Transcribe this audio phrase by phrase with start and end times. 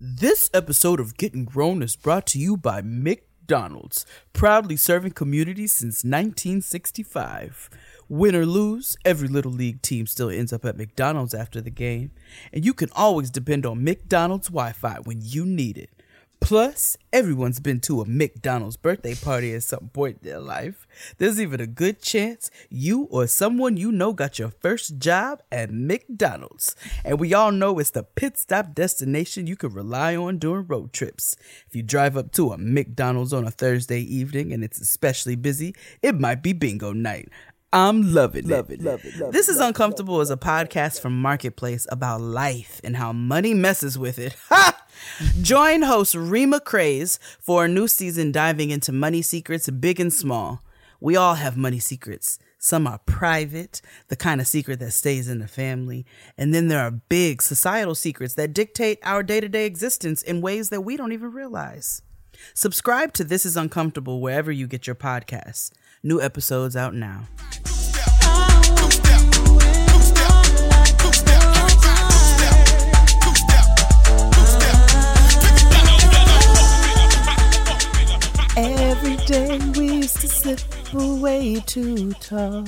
[0.00, 6.04] This episode of Getting Grown is brought to you by McDonald's, proudly serving communities since
[6.04, 7.68] 1965.
[8.08, 12.12] Win or lose, every Little League team still ends up at McDonald's after the game,
[12.52, 15.90] and you can always depend on McDonald's Wi Fi when you need it.
[16.40, 20.86] Plus, everyone's been to a McDonald's birthday party at some point in their life.
[21.18, 25.70] There's even a good chance you or someone you know got your first job at
[25.72, 26.74] McDonald's.
[27.04, 30.92] And we all know it's the pit stop destination you can rely on during road
[30.92, 31.36] trips.
[31.66, 35.74] If you drive up to a McDonald's on a Thursday evening and it's especially busy,
[36.02, 37.28] it might be bingo night.
[37.72, 38.50] I'm loving it.
[38.50, 42.80] Love it, love it, love this is Uncomfortable is a podcast from Marketplace about life
[42.82, 44.34] and how money messes with it.
[44.48, 44.86] Ha!
[45.42, 50.62] Join host Reema Khrais for a new season diving into money secrets, big and small.
[51.00, 52.38] We all have money secrets.
[52.58, 56.04] Some are private, the kind of secret that stays in the family.
[56.36, 60.40] And then there are big societal secrets that dictate our day to day existence in
[60.40, 62.02] ways that we don't even realize.
[62.54, 65.70] Subscribe to This is Uncomfortable wherever you get your podcasts.
[66.02, 67.28] New episodes out now.
[79.28, 80.60] Day we used to slip
[80.94, 82.66] away to talk.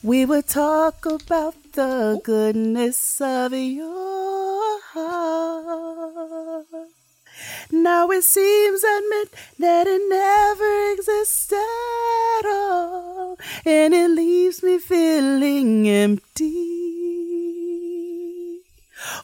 [0.00, 6.66] We would talk about the goodness of your heart.
[7.72, 15.88] Now it seems admit that it never existed at all, and it leaves me feeling
[15.88, 16.97] empty.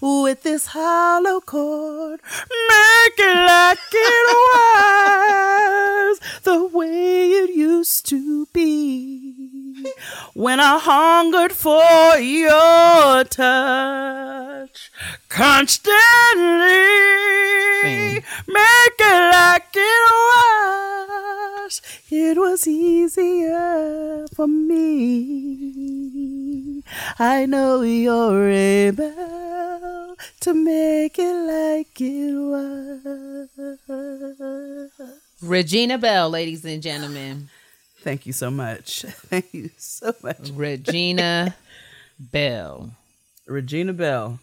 [0.00, 9.92] With this hollow chord, make it like it was the way it used to be
[10.34, 14.90] when I hungered for your touch
[15.28, 15.94] constantly.
[18.46, 21.80] Make it like it was.
[22.10, 26.03] It was easier for me.
[27.18, 33.00] I know you're able to make it like it was.
[35.42, 37.48] Regina Belle, ladies and gentlemen.
[38.00, 39.02] Thank you so much.
[39.08, 40.50] Thank you so much.
[40.50, 41.54] Regina
[42.18, 42.90] Belle.
[43.46, 44.38] Regina Belle.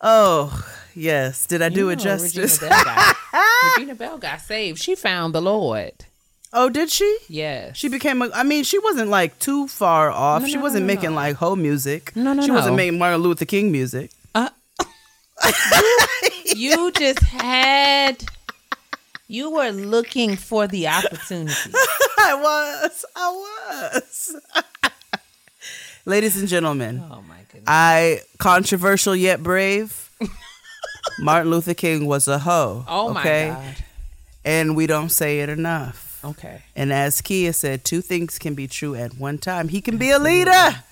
[0.00, 0.64] Oh,
[0.94, 1.46] yes.
[1.46, 2.60] Did I do You it justice?
[2.62, 3.16] Regina Belle, got,
[3.76, 4.78] Regina Belle got saved.
[4.80, 5.92] She found the Lord.
[6.52, 7.18] Oh, did she?
[7.28, 7.76] Yes.
[7.76, 8.30] She became a.
[8.34, 10.42] I mean, she wasn't like too far off.
[10.42, 12.14] No, she no, wasn't no, making like whole music.
[12.16, 14.10] No, no, She wasn't making Martin Luther King music.
[14.34, 14.50] Uh,
[16.54, 18.24] you just had.
[19.28, 21.54] You were looking for the opportunity.
[22.18, 23.04] I was.
[23.14, 24.36] I was.
[26.04, 27.64] Ladies and gentlemen, Oh my goodness.
[27.68, 30.10] I controversial yet brave.
[31.20, 32.84] Martin Luther King was a hoe.
[32.88, 33.22] Oh my?
[33.22, 33.76] God.
[34.44, 36.09] And we don't say it enough.
[36.24, 36.62] Okay.
[36.76, 39.68] And as Keia said, two things can be true at one time.
[39.68, 40.82] He can be a leader,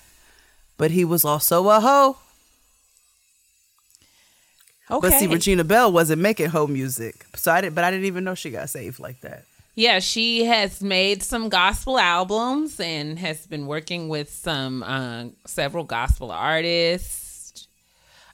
[0.77, 2.17] but he was also a hoe.
[4.91, 5.09] Okay.
[5.09, 7.75] But see, Regina Belle wasn't making hoe music, so I didn't.
[7.75, 9.43] But I didn't even know she got saved like that.
[9.75, 15.83] Yeah, she has made some gospel albums and has been working with some uh, several
[15.83, 17.67] gospel artists.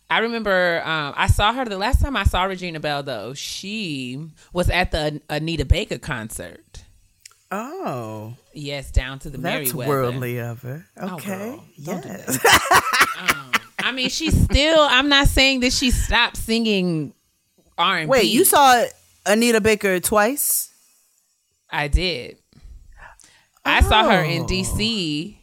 [0.10, 3.34] I remember um, I saw her the last time I saw Regina Belle though.
[3.34, 6.85] She was at the Anita Baker concert.
[7.52, 10.86] Oh, Yes, down to the that's worldly of her.
[11.00, 12.40] Oh, Okay, do yes.
[13.20, 14.80] Um, I mean, she's still.
[14.80, 17.14] I'm not saying that she stopped singing
[17.78, 18.12] R and B.
[18.12, 18.84] Wait, you saw
[19.26, 20.74] Anita Baker twice?
[21.70, 22.38] I did.
[23.64, 24.46] I saw her in Oh.
[24.46, 25.38] DC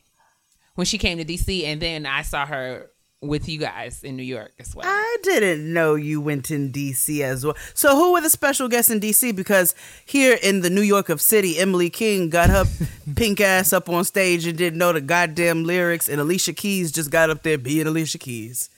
[0.74, 2.90] when she came to DC, and then I saw her
[3.22, 4.84] with you guys in New York as well.
[4.86, 7.56] I didn't know you went in DC as well.
[7.72, 9.34] So who were the special guests in DC?
[9.34, 9.74] Because
[10.04, 12.64] here in the New York of City, Emily King got her
[13.16, 17.10] pink ass up on stage and didn't know the goddamn lyrics, and Alicia Keys just
[17.10, 18.68] got up there being Alicia Keys.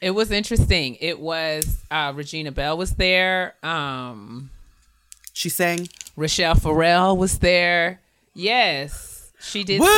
[0.00, 0.96] It was interesting.
[1.00, 3.54] It was uh, Regina Belle was there.
[3.62, 4.50] Um,
[5.32, 5.88] She sang.
[6.16, 8.00] Rachelle Ferrell was there.
[8.34, 9.80] Yes, she did.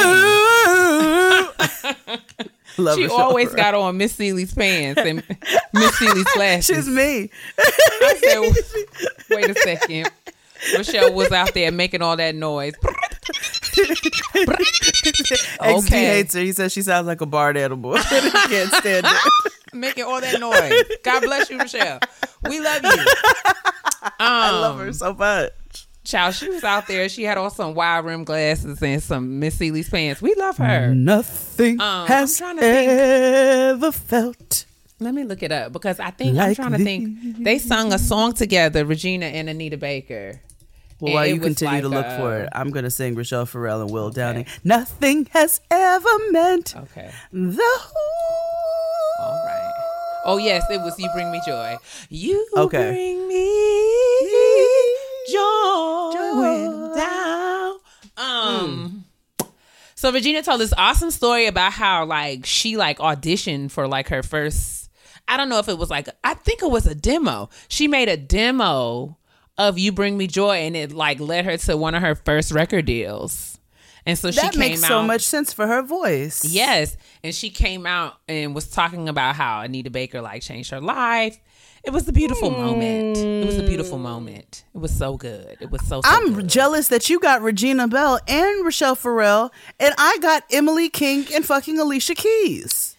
[2.78, 5.22] Love She always got on Miss Seeley's pants and
[5.72, 6.76] Miss Seeley's glasses.
[6.76, 7.30] She's me.
[7.58, 10.10] I said, wait a second.
[10.76, 12.74] Michelle was out there making all that noise.
[15.60, 16.06] Okay.
[16.06, 16.40] hates her.
[16.40, 17.94] He says she sounds like a barred animal.
[17.96, 19.32] can't stand it.
[19.74, 20.84] making all that noise.
[21.02, 22.00] God bless you, Michelle.
[22.48, 23.04] We love you.
[24.18, 25.50] I Um, love her so much.
[26.06, 27.08] Child, she was out there.
[27.08, 30.22] She had on some wide rim glasses and some Miss Seeley's pants.
[30.22, 30.94] We love her.
[30.94, 32.90] Nothing Um, has I'm trying to think.
[32.90, 34.64] ever felt.
[35.00, 37.38] Let me look it up because I think I'm trying to think.
[37.44, 40.40] They sung a song together, Regina and Anita Baker.
[41.00, 43.82] Well, And while you continue to look a- for it, I'm gonna sing Rachelle Ferrell
[43.82, 44.46] and Will Downing.
[44.64, 47.10] Nothing has ever meant Okay.
[47.32, 47.60] the
[49.18, 49.72] All right.
[50.24, 51.76] Oh yes, it was "You Bring Me Joy."
[52.08, 52.90] You Okay.
[52.90, 53.46] bring me
[55.30, 57.78] joy, when down.
[58.16, 59.04] Um.
[59.94, 64.22] So Regina told this awesome story about how like she like auditioned for like her
[64.22, 64.90] first.
[65.28, 67.48] I don't know if it was like I think it was a demo.
[67.68, 69.16] She made a demo
[69.58, 72.52] of "You Bring Me Joy" and it like led her to one of her first
[72.52, 73.58] record deals.
[74.04, 74.88] And so she That makes out.
[74.88, 76.44] so much sense for her voice.
[76.44, 76.96] Yes.
[77.24, 81.36] And she came out and was talking about how Anita Baker like changed her life.
[81.86, 83.16] It was a beautiful moment.
[83.16, 84.02] It was a beautiful mm.
[84.02, 84.64] moment.
[84.74, 85.56] It was so good.
[85.60, 86.48] It was so, so I'm good.
[86.48, 91.46] jealous that you got Regina Belle and Rachelle Ferrell, and I got Emily King and
[91.46, 92.96] fucking Alicia Keys.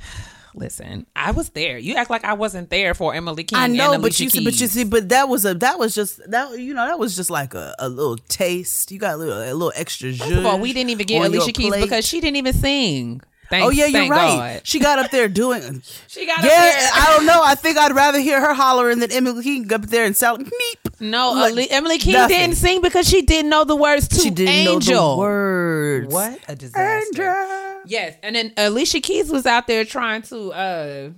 [0.54, 1.76] Listen, I was there.
[1.76, 3.58] You act like I wasn't there for Emily King.
[3.58, 6.30] I know, but you see, but you see, but that was a that was just
[6.30, 8.90] that you know that was just like a, a little taste.
[8.90, 10.14] You got a little a little extra.
[10.14, 13.20] First of all, we didn't even get Alicia Keys because she didn't even sing.
[13.50, 14.54] Thank, Oh yeah, you're right.
[14.56, 14.60] God.
[14.66, 15.82] She got up there doing.
[16.08, 16.90] She got yeah, up there.
[16.94, 17.40] I don't know.
[17.42, 20.46] I think I'd rather hear her hollering than Emily King go up there and sound
[20.46, 21.00] meep.
[21.00, 22.36] No, Like, Emily King nothing.
[22.36, 24.94] didn't sing because she didn't know the words to She didn't Angel.
[24.94, 26.12] know the words.
[26.14, 27.30] What a disaster.
[27.30, 27.82] Angel.
[27.86, 31.10] Yes, and then Alicia Keys was out there trying to uh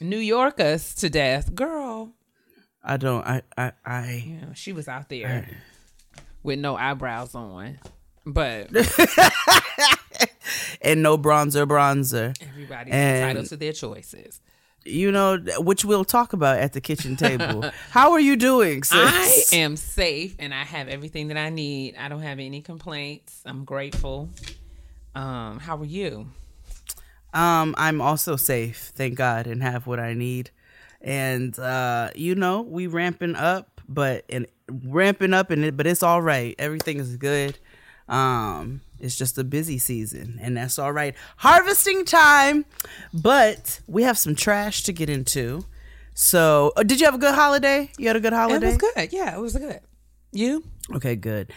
[0.00, 1.54] New York us to death.
[1.54, 2.12] Girl,
[2.82, 3.24] I don't.
[3.26, 3.42] I.
[3.56, 3.72] I.
[3.84, 5.48] I you know, she was out there
[6.42, 7.78] with no eyebrows on.
[8.24, 8.68] But
[10.82, 12.36] and no bronzer, bronzer.
[12.42, 14.40] everybody's And- entitled to their choices.
[14.84, 17.68] You know, which we'll talk about at the kitchen table.
[17.90, 19.52] How are you doing, sis?
[19.52, 21.96] I am safe and I have everything that I need.
[21.96, 23.42] I don't have any complaints.
[23.44, 24.30] I'm grateful.
[25.14, 26.30] Um, how are you?
[27.34, 30.50] Um, I'm also safe, thank God, and have what I need.
[31.02, 36.02] And uh, you know, we ramping up, but and ramping up and it but it's
[36.02, 36.54] all right.
[36.58, 37.58] Everything is good.
[38.08, 41.14] Um, it's just a busy season, and that's all right.
[41.38, 42.64] Harvesting time,
[43.12, 45.64] but we have some trash to get into.
[46.14, 47.90] So, uh, did you have a good holiday?
[47.96, 48.66] You had a good holiday.
[48.66, 49.12] It was good.
[49.12, 49.80] Yeah, it was good.
[50.32, 50.64] You?
[50.94, 51.52] Okay, good.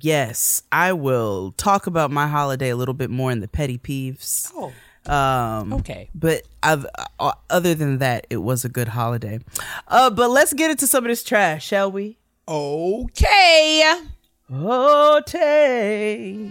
[0.00, 4.50] Yes, I will talk about my holiday a little bit more in the petty peeves.
[4.54, 4.72] Oh.
[5.10, 6.10] Um, Okay.
[6.14, 6.86] But I've,
[7.18, 9.38] uh, other than that, it was a good holiday.
[9.86, 12.18] Uh, but let's get into some of this trash, shall we?
[12.48, 13.94] Okay.
[14.56, 16.48] Oh, Tay.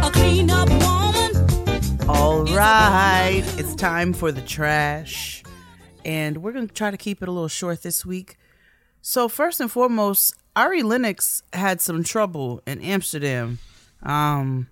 [0.00, 2.08] A clean up woman.
[2.08, 5.42] All right, it's time for the trash.
[6.04, 8.36] And we're going to try to keep it a little short this week.
[9.02, 13.58] So, first and foremost, Ari Lennox had some trouble in Amsterdam
[14.04, 14.68] um,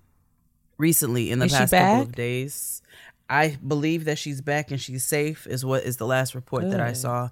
[0.78, 2.82] recently in the Is past couple of days.
[3.28, 6.80] I believe that she's back and she's safe, is what is the last report that
[6.80, 7.30] I saw.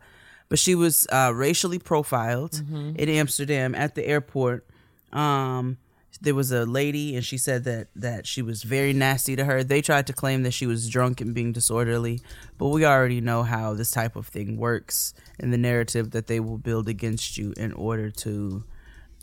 [0.53, 2.97] But she was uh, racially profiled Mm-hmm.
[2.97, 4.67] in Amsterdam at the airport.
[5.11, 5.79] Um,
[6.21, 9.65] there was a lady, and she said that that she was very nasty to her.
[9.65, 12.21] They tried to claim that she was drunk and being disorderly,
[12.59, 16.39] but we already know how this type of thing works and the narrative that they
[16.39, 18.63] will build against you in order to,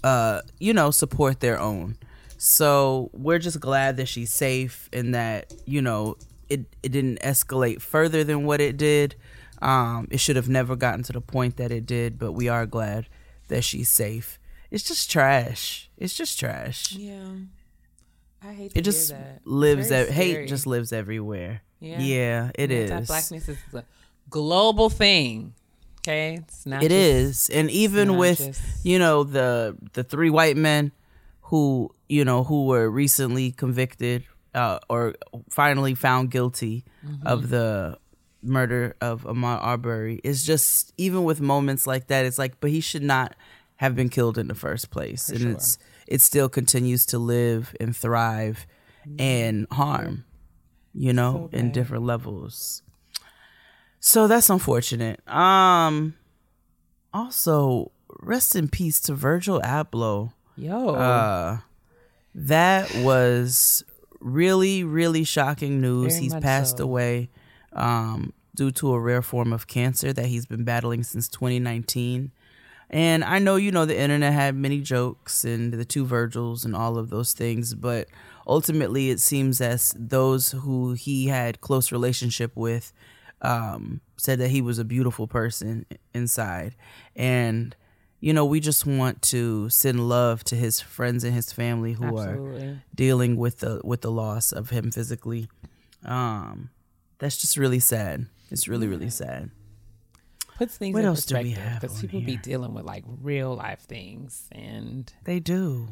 [0.03, 1.95] uh, you know, support their own.
[2.39, 6.17] So we're just glad that she's safe and that you know
[6.49, 9.13] it it didn't escalate further than what it did.
[9.61, 12.65] Um, it should have never gotten to the point that it did, but we are
[12.65, 13.07] glad
[13.49, 14.39] that she's safe.
[14.71, 15.89] It's just trash.
[15.97, 16.93] It's just trash.
[16.93, 17.31] Yeah.
[18.41, 19.13] I hate It just
[19.43, 19.91] lives.
[19.91, 21.61] Ev- hate just lives everywhere.
[21.81, 21.99] Yeah.
[21.99, 23.07] Yeah, it is.
[23.07, 23.83] Blackness is a
[24.29, 25.53] global thing.
[26.01, 26.81] Okay, it's not.
[26.81, 30.93] It just- is, and even with just- you know the the three white men
[31.43, 34.23] who you know who were recently convicted
[34.55, 35.15] uh, or
[35.49, 36.85] finally found guilty
[37.25, 37.97] of the
[38.41, 42.81] murder of Ahmaud Arbery is just even with moments like that, it's like, but he
[42.81, 43.35] should not
[43.77, 45.77] have been killed in the first place, and it's
[46.07, 48.65] it still continues to live and thrive
[49.17, 50.25] and harm,
[50.93, 52.81] you know, in different levels.
[53.99, 55.27] So that's unfortunate.
[55.27, 56.15] Um,
[57.13, 57.91] also,
[58.21, 60.33] rest in peace to Virgil Abloh.
[60.55, 60.89] Yo.
[60.89, 61.57] Uh,
[62.35, 63.83] that was
[64.19, 66.13] really, really shocking news.
[66.13, 66.83] Very he's passed so.
[66.83, 67.29] away
[67.73, 72.31] um, due to a rare form of cancer that he's been battling since 2019.
[72.89, 76.75] And I know, you know, the internet had many jokes and the two Virgils and
[76.75, 78.07] all of those things, but
[78.47, 82.91] ultimately it seems as those who he had close relationship with
[83.41, 86.75] um, said that he was a beautiful person inside.
[87.15, 87.75] And,
[88.19, 92.17] you know, we just want to send love to his friends and his family who
[92.17, 92.35] are
[92.95, 95.47] dealing with the with the loss of him physically.
[96.03, 96.71] Um,
[97.19, 98.25] that's just really sad.
[98.51, 99.51] It's really, really sad.
[100.57, 103.03] Puts things What in else do we perspective have because people be dealing with like
[103.21, 105.87] real life things, and They do.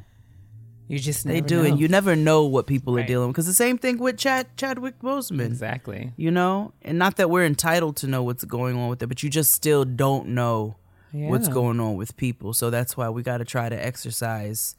[0.90, 1.64] you just They never do, know.
[1.70, 3.36] and you never know what people are dealing with.
[3.36, 5.46] Because the same thing with Chad Chadwick Boseman.
[5.46, 6.12] exactly.
[6.18, 9.24] You know, and not that we're entitled to know what's going on with it, but
[9.24, 10.76] you just still don't know
[11.14, 12.54] what's going on with people.
[12.54, 14.76] So that's why we got to try to exercise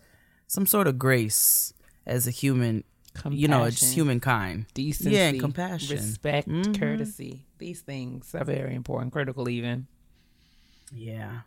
[0.46, 1.72] some sort of grace
[2.06, 2.84] as a human.
[3.30, 3.94] You know, it's Compassion.
[3.94, 4.66] humankind.
[4.74, 5.96] Decency, yeah, and compassion.
[5.96, 6.78] respect, Mhm.
[6.78, 7.46] courtesy.
[7.58, 9.86] These things are very important, critical even.
[10.94, 11.40] Yeah.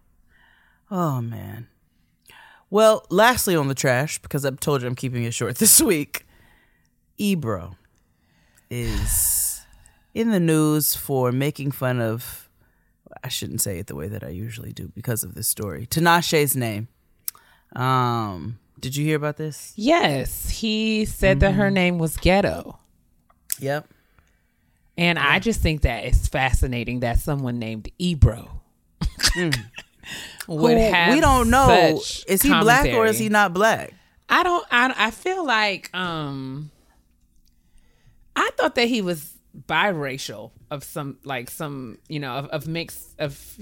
[0.89, 1.67] Oh man.
[2.69, 6.25] Well, lastly on the trash, because I've told you I'm keeping it short this week,
[7.17, 7.77] Ebro
[8.69, 9.61] is
[10.13, 12.49] in the news for making fun of
[13.23, 15.85] I shouldn't say it the way that I usually do because of this story.
[15.85, 16.87] Tinashe's name.
[17.75, 19.73] Um, did you hear about this?
[19.75, 21.59] Yes, he said that Mm-hmm.
[21.61, 22.79] her name was Ghetto.
[23.59, 23.87] Yep.
[24.97, 28.61] And I just think that it's fascinating that someone named Ebro
[29.35, 31.13] would Who- have.
[31.13, 32.01] we don't know.
[32.27, 33.93] Is he black or is he not black?
[34.29, 34.65] I don't.
[34.71, 36.71] I I feel like um.
[38.35, 39.33] I thought that he was
[39.67, 43.57] biracial of some like some you know of, of mixed of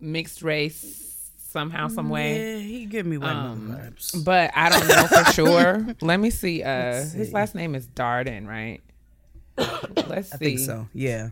[0.00, 1.13] mixed race
[1.54, 2.56] somehow some way.
[2.56, 4.24] Yeah, he give me white Um, mama vibes.
[4.24, 5.86] But I don't know for sure.
[6.02, 6.62] Let me see.
[6.64, 8.80] Uh, his last name is Darden, right?
[9.56, 10.34] Let's see.
[10.34, 10.88] I think so.
[10.92, 11.30] Yeah.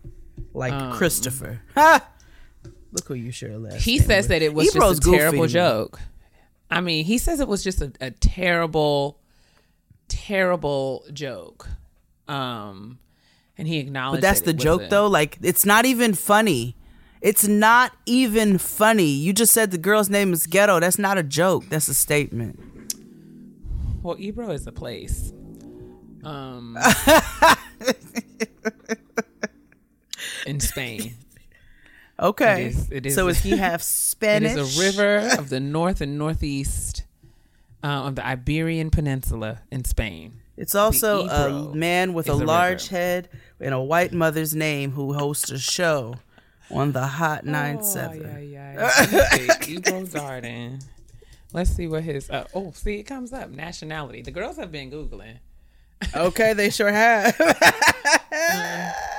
[0.54, 1.60] Like Um, Christopher.
[1.74, 2.06] Ha!
[2.92, 3.82] Look who you share last.
[3.82, 4.28] He says with.
[4.28, 5.98] that it was just a terrible joke.
[6.70, 9.18] I mean, he says it was just a, a terrible,
[10.08, 11.68] terrible joke.
[12.28, 12.98] Um,
[13.58, 14.20] and he acknowledged.
[14.22, 15.08] But that's that the joke though.
[15.08, 16.76] Like it's not even funny.
[17.22, 19.04] It's not even funny.
[19.06, 20.80] You just said the girl's name is Ghetto.
[20.80, 21.64] That's not a joke.
[21.68, 22.58] That's a statement.
[24.02, 25.32] Well, Ebro is a place.
[26.24, 26.76] Um,
[30.46, 31.14] in Spain.
[32.18, 32.64] Okay.
[32.64, 34.56] It is- it is- so is he half Spanish?
[34.56, 37.04] is a river of the north and northeast
[37.82, 40.34] uh, of the Iberian Peninsula in Spain.
[40.56, 45.50] It's also a man with a large head and a white mother's name who hosts
[45.50, 46.16] a show
[46.72, 48.30] on the Hot Nine Seven.
[48.34, 49.56] Oh, yeah, yeah.
[49.68, 50.84] Ebro Darden.
[51.52, 52.30] Let's see what his.
[52.30, 53.50] Uh, oh, see, it comes up.
[53.50, 54.22] Nationality.
[54.22, 55.38] The girls have been googling.
[56.14, 57.38] Okay, they sure have.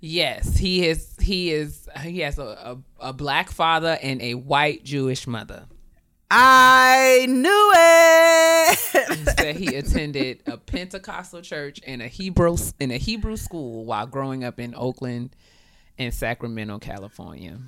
[0.00, 1.14] Yes, he is.
[1.20, 1.86] He is.
[2.02, 2.42] He has a,
[3.00, 5.66] a, a black father and a white Jewish mother.
[6.30, 9.18] I knew it.
[9.18, 14.06] He said he attended a Pentecostal church and a Hebrew in a Hebrew school while
[14.06, 15.36] growing up in Oakland
[16.00, 17.58] and Sacramento, California.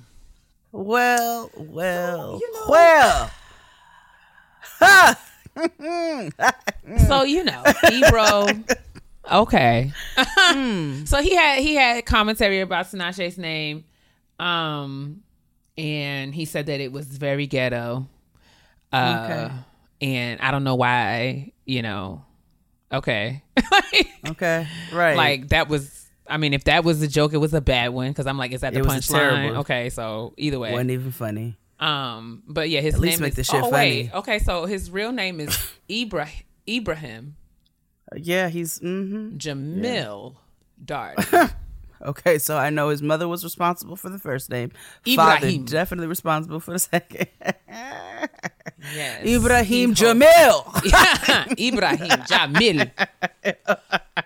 [0.71, 3.31] well, well, well.
[7.07, 8.47] So you know, Ebro.
[9.31, 9.91] Okay.
[11.05, 13.85] So he had he had commentary about Tinashe's name,
[14.39, 15.21] um,
[15.77, 18.07] and he said that it was very ghetto.
[18.91, 19.53] Uh, Okay.
[20.01, 22.25] And I don't know why, you know.
[22.91, 23.41] Okay.
[24.25, 25.17] Okay, right.
[25.17, 26.02] like that was.
[26.27, 28.51] I mean, if that was a joke, it was a bad one because I'm like,
[28.53, 29.57] is that the It was a terrible- punchline?
[29.59, 31.57] Okay, so either way, wasn't even funny.
[31.79, 33.35] um, but yeah, his At least name make is.
[33.35, 34.19] the shit oh wait, funny.
[34.21, 35.49] okay, so his real name is
[35.89, 36.29] Ibra
[36.67, 37.35] Ibrahim
[38.15, 38.79] Yeah, he's.
[38.79, 40.35] hmm Jamil
[40.83, 41.53] Darden.
[42.05, 44.73] Okay, so I know his mother was responsible for the first name.
[45.15, 47.27] Father definitely responsible for the second.
[48.93, 49.25] Yes.
[49.25, 50.65] Ibrahim Jamil.
[51.57, 52.91] Ibrahim Jamil.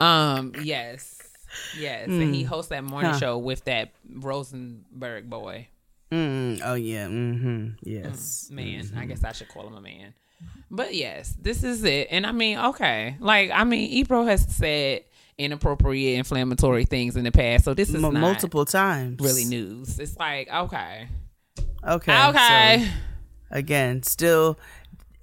[0.01, 1.16] Um, yes.
[1.77, 2.07] Yes.
[2.07, 3.19] And he hosts that morning Huh.
[3.19, 5.67] show with that Rosenberg boy.
[6.11, 7.07] Mm, oh yeah.
[7.07, 7.67] Mm-hmm.
[7.83, 8.49] Yes.
[8.51, 10.13] Man, I guess I should call him a man.
[10.71, 12.07] But yes, this is it.
[12.11, 13.17] And I mean, okay.
[13.19, 15.03] Like, I mean, Ebro has said
[15.37, 17.65] inappropriate, inflammatory things in the past.
[17.65, 19.19] So this is M- not multiple times.
[19.19, 19.99] really news.
[19.99, 21.07] It's like, okay.
[21.87, 22.27] Okay.
[22.29, 22.85] Okay.
[22.85, 22.91] so,
[23.51, 24.57] again, still,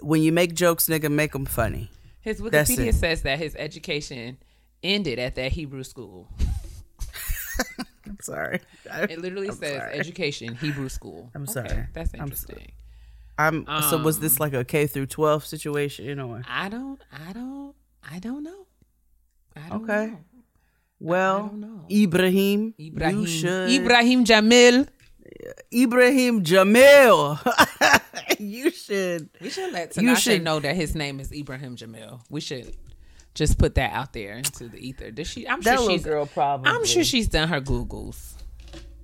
[0.00, 1.90] when you make jokes, nigga, make them funny.
[2.20, 4.38] His Wikipedia says that his education
[4.84, 6.28] ended at that Hebrew school.
[8.06, 8.60] I'm sorry.
[8.84, 9.98] It literally I'm says sorry.
[9.98, 11.30] education, Hebrew school.
[11.34, 11.86] I'm Okay, sorry.
[11.94, 12.70] That's I'm interesting.
[13.38, 16.42] I'm so was Um, this like a K through 12 situation or?
[16.48, 17.74] I don't, I don't,
[18.08, 18.66] I don't know.
[19.56, 20.06] I don't Okay.
[20.06, 20.18] know.
[21.00, 21.86] Well, know.
[21.90, 23.70] Ibrahim, Ibrahim, you should.
[23.70, 24.86] Ibrahim Jamil.
[25.72, 27.38] Ibrahim Jamil.
[28.38, 29.28] you should.
[29.40, 32.20] We should let You should- know that his name is Ibrahim Jamil.
[32.30, 32.76] We should
[33.34, 35.10] just put that out there into the ether.
[35.10, 35.48] Does she?
[35.48, 36.04] I'm That sure she's.
[36.04, 36.70] girl probably.
[36.70, 38.32] I'm sure she's done her googles.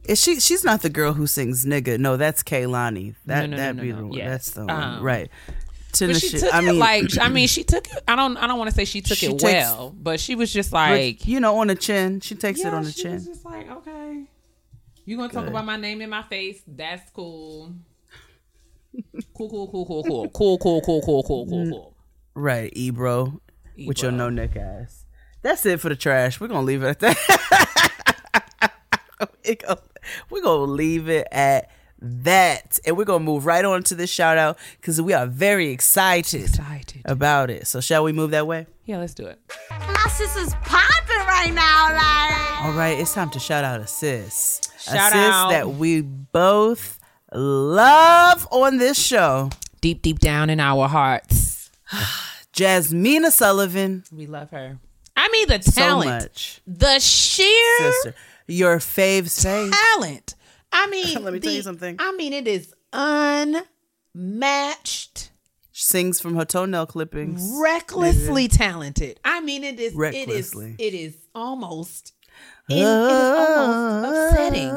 [0.05, 0.41] Is she?
[0.41, 3.15] She's not the girl who sings "nigga." No, that's Kehlani.
[3.27, 4.13] That No, no, no, that no, be the one.
[4.13, 4.29] Yes.
[4.31, 4.71] That's the one.
[4.99, 5.31] Um, right.
[5.99, 7.19] But she took I mean, it like.
[7.21, 8.03] I mean, she took it.
[8.09, 8.37] I don't.
[8.37, 10.73] I don't want to say she took She it takes- well, but she was just
[10.73, 11.27] like.
[11.27, 12.21] you know, on the chin.
[12.21, 13.15] She takes it on the she chin.
[13.15, 14.23] was just like, okay,
[15.05, 16.63] you gonna talk about my name in my face?
[16.67, 17.75] That's cool.
[19.37, 21.97] cool, cool, cool, cool, cool, cool, cool, cool, cool, cool, cool, cool.
[22.35, 23.41] Right, Ebro,
[23.87, 25.05] with your no neck ass.
[25.43, 26.41] That's it for the trash.
[26.41, 28.73] We're gonna leave it at that.
[29.47, 29.81] we're, gonna,
[30.29, 31.71] we're gonna leave it at
[32.03, 35.69] that, and we're gonna move right on to this shout out because we are very
[35.71, 37.03] excited, Excited.
[37.05, 37.67] about it.
[37.67, 38.67] So, shall we move that way?
[38.85, 39.39] Yeah, let's do it.
[39.71, 42.65] My sister's popping right now, like.
[42.65, 45.51] All right, it's time to shout out a sis, a Shout sis out.
[45.51, 46.99] that we both
[47.33, 51.71] love on this show, Deep, deep down in our hearts,
[52.53, 54.05] Jasmine Sullivan.
[54.13, 54.79] we love her.
[55.17, 58.15] I mean, the So talent, much, the sheer sister.
[58.47, 59.73] Your fave's fave.
[59.95, 60.35] talent.
[60.73, 61.97] I mean, Let me tell you something.
[61.99, 62.75] I mean, it is
[64.15, 65.31] unmatched.
[65.73, 67.43] She Sings from her toenail clippings.
[67.63, 69.19] recklessly talented.
[69.25, 69.95] I mean, it is.
[69.95, 70.77] Recklessly.
[70.79, 70.95] It is.
[70.95, 72.13] It is almost.
[72.71, 74.71] It, it is almost upsetting.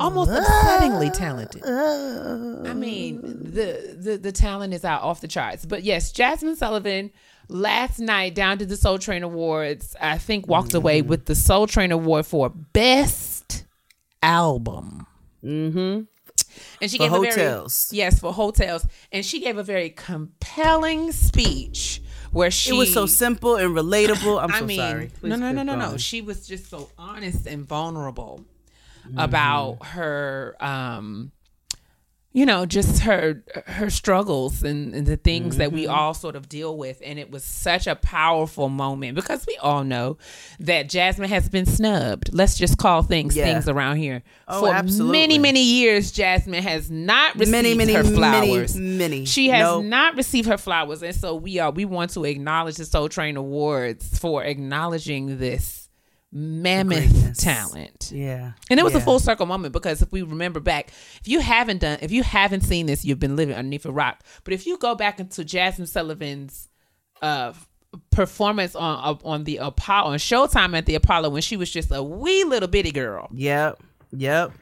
[0.00, 1.62] Almost upsettingly talented.
[1.64, 5.64] I mean, the, the the talent is out off the charts.
[5.66, 7.10] But yes, Jasmine Sullivan
[7.48, 9.94] last night down to the Soul Train Awards.
[10.00, 11.08] I think walked away Mm-hmm.
[11.08, 13.64] with the Soul Train Award for best
[14.22, 15.06] album.
[15.44, 16.02] Mm-hmm.
[16.80, 17.88] And she For gave a Heaux Tales.
[17.90, 22.01] very yes for Heaux Tales, and she gave a very compelling speech
[22.32, 24.42] where she It was so simple and relatable.
[24.42, 25.04] I'm I so mean, sorry.
[25.04, 25.96] no, Please no, keep no, no, no.
[25.96, 28.44] She was just so honest and vulnerable
[29.04, 29.18] Mm-hmm.
[29.18, 31.32] about her, um,
[32.34, 35.76] you know, just her her struggles and, and the things that Mm-hmm.
[35.76, 37.02] we all sort of deal with.
[37.04, 40.16] And it was such a powerful moment because we all know
[40.60, 42.30] that Jasmine has been snubbed.
[42.32, 43.44] Let's just call things Yeah.
[43.44, 44.22] things around here.
[44.48, 45.18] Oh, For absolutely.
[45.18, 48.76] many, many years, Jasmine has not received Many, many, her many, flowers.
[48.76, 49.24] many.
[49.26, 49.84] She has Nope.
[49.84, 51.70] not received her flowers, and so we are.
[51.70, 55.81] We want to acknowledge the Soul Train Awards for acknowledging this
[56.32, 57.38] mammoth Greatness.
[57.38, 58.10] talent.
[58.12, 58.52] Yeah.
[58.70, 60.88] And it was a full circle moment because if we remember back,
[61.20, 64.22] if you haven't done, if you haven't seen this, you've been living underneath a rock.
[64.44, 66.68] But if you go back into Jasmine Sullivan's
[67.20, 67.52] uh,
[68.10, 72.02] performance on on the Apollo on Showtime at the Apollo when she was just a
[72.02, 73.82] wee little bitty girl Yep.
[74.12, 74.52] Yep.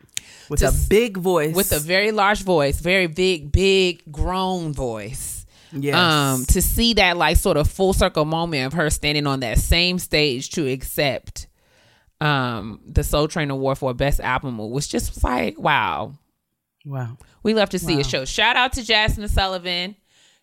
[0.49, 1.55] With To a big voice.
[1.55, 5.47] with a very large voice, very big, big, grown voice.
[5.73, 5.95] yes.
[5.95, 9.59] um to see that like sort of full circle moment of her standing on that
[9.59, 11.47] same stage to accept
[12.21, 16.15] um the Soul Train Award for best album was just like wow.
[16.85, 17.19] Wow.
[17.43, 19.97] we love to see a show shout out to Jasmine Sullivan.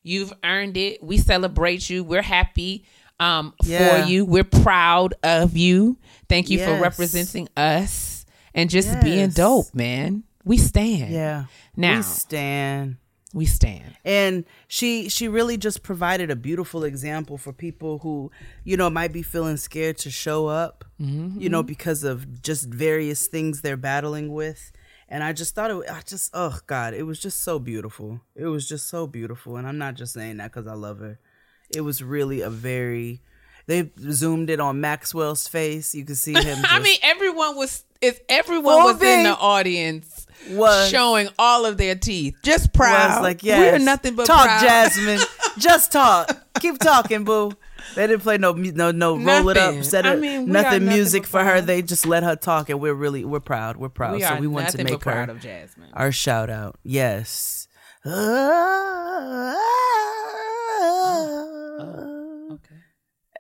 [0.03, 1.03] You've earned it.
[1.03, 2.03] We celebrate you.
[2.03, 2.85] We're happy
[3.19, 4.03] um Yeah.
[4.03, 4.25] for you.
[4.25, 5.97] We're proud of you.
[6.29, 10.23] Thank you for representing us and just being dope man.
[10.43, 11.11] We stand.
[11.11, 11.45] Yeah.
[11.75, 11.97] Now.
[11.97, 12.97] we stand.
[13.37, 13.95] We stand.
[14.03, 18.31] And she she really just provided a beautiful example for people who
[18.63, 21.39] you know might be feeling scared to show up mm-hmm.
[21.39, 24.71] you know because of just various things they're battling with.
[25.09, 28.19] And i just thought it i just oh god it was just so beautiful.
[28.35, 29.55] It was just so beautiful.
[29.55, 31.19] And i'm not just saying that because i love her.
[31.73, 33.21] It was really a very
[33.67, 35.93] they zoomed it on maxwell's face.
[35.93, 40.89] You could see him I mean, everyone was if everyone was in the audience Was-
[40.89, 43.15] showing all of their teeth, just proud.
[43.15, 43.79] was like, yes.
[43.79, 44.61] we're nothing but talk, proud.
[44.61, 45.19] Jasmine.
[45.57, 46.37] Just talk.
[46.59, 47.51] Keep talking, boo.
[47.95, 49.17] They didn't play no, no, no.
[49.17, 49.83] Roll it up.
[49.83, 50.09] Set it.
[50.09, 51.61] I mean, nothing nothing music for her.
[51.61, 53.77] They just let her talk, and we're really, we're proud.
[53.77, 54.13] We're proud.
[54.13, 55.89] We so we want to make but proud of Jasmine.
[55.93, 56.77] our shout out.
[56.83, 57.67] Yes.
[58.05, 58.09] Uh,
[61.79, 62.75] oh, okay.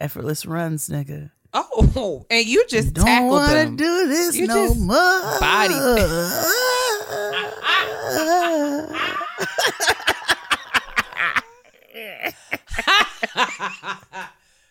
[0.01, 1.31] Effortless runs, nigga.
[1.53, 3.75] Oh, and you just Don't tackled wanna them.
[3.77, 5.39] do this You no just more.
[5.39, 5.73] body-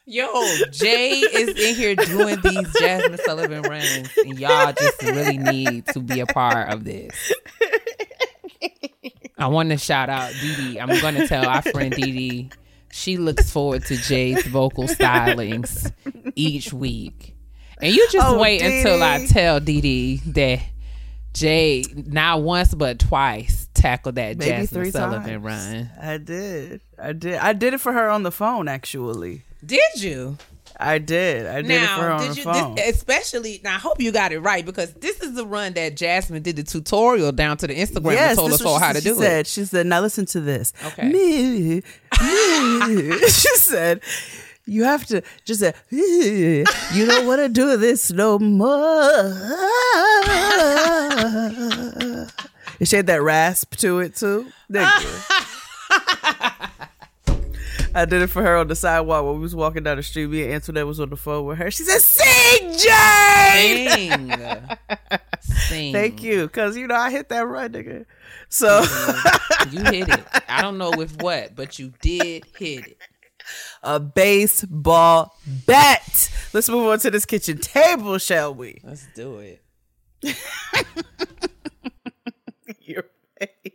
[0.09, 0.29] Yo,
[0.71, 5.99] Jay is in here doing these Jasmine Sullivan runs, and y'all just really need to
[6.01, 7.33] be a part of this.
[9.37, 10.81] I want to shout out Dee Dee.
[10.81, 12.51] I'm going to tell our friend Dee Dee
[12.96, 15.92] she looks forward to Jay's vocal stylings
[16.35, 17.37] each week.
[17.80, 20.61] And you just Oh, wait Dee until I tell Dee Dee that
[21.35, 25.44] Jay not once but twice tackled that Maybe Jasmine Sullivan times.
[25.44, 25.90] run.
[26.00, 26.80] I did.
[26.98, 27.35] I did.
[27.37, 28.66] I did it for her on the phone.
[28.68, 30.38] Actually, Did you?
[30.79, 31.47] I did.
[31.47, 32.75] I did it for her Now, on did the you phone.
[32.75, 33.77] this, especially now?
[33.77, 36.62] I hope you got it right because this is the run that Jasmine did the
[36.62, 39.41] tutorial down to the Instagram and told us all how she to do said.
[39.41, 39.47] it.
[39.47, 41.09] She said, "Now listen to this." Okay.
[41.11, 43.19] Me, me.
[43.29, 44.01] she said,
[44.67, 49.33] "You have to just say, you don't want to do this no more."
[52.79, 54.49] And she had that rasp to it too.
[54.71, 55.09] Thank you.
[57.96, 60.26] I did it for her on the sidewalk when we was walking down the street.
[60.28, 61.70] Me and Antoinette was on the phone with her.
[61.70, 64.76] She said, "Sing, Jane." Sing,
[65.40, 65.92] sing.
[65.92, 68.04] Thank you, cause you know I hit that run, nigga.
[68.48, 68.82] So
[69.70, 70.24] You hit it.
[70.48, 72.98] I don't know with what, but you did hit it.
[73.82, 75.35] a baseball
[75.66, 76.30] bat.
[76.52, 78.80] Let's move on to this kitchen table, shall we?
[78.85, 79.62] Let's do it.
[82.82, 83.04] Your
[83.38, 83.72] face.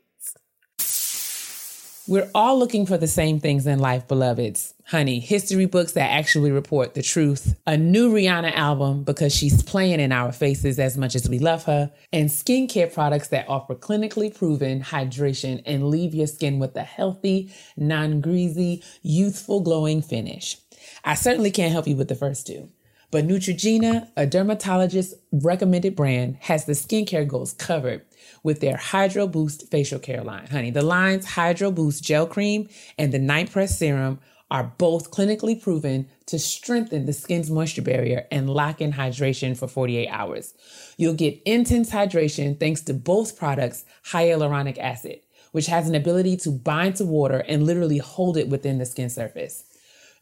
[2.12, 4.74] We're all looking for the same things in life, beloveds.
[4.88, 10.02] Honey, history books that actually report the truth, a new Rihanna album because she's playing
[10.02, 14.36] in our faces as much as we love her, and skincare products that offer clinically
[14.36, 20.58] proven hydration and leave your skin with a healthy, non greasy, youthful, glowing finish.
[21.06, 22.67] I certainly can't help you with the first two.
[23.10, 28.02] But Neutrogena, a dermatologist recommended brand, has the skincare goals covered
[28.43, 30.47] with their Hydro Boost facial care line.
[30.47, 34.19] Honey, the line's Hydro Boost gel cream and the Night Press serum
[34.51, 39.67] are both clinically proven to strengthen the skin's moisture barrier and lock in hydration for
[39.67, 40.54] 48 hours.
[40.97, 45.21] You'll get intense hydration thanks to both products' hyaluronic acid,
[45.54, 49.10] which has an ability to bind to water and literally hold it within the skin
[49.10, 49.63] surface.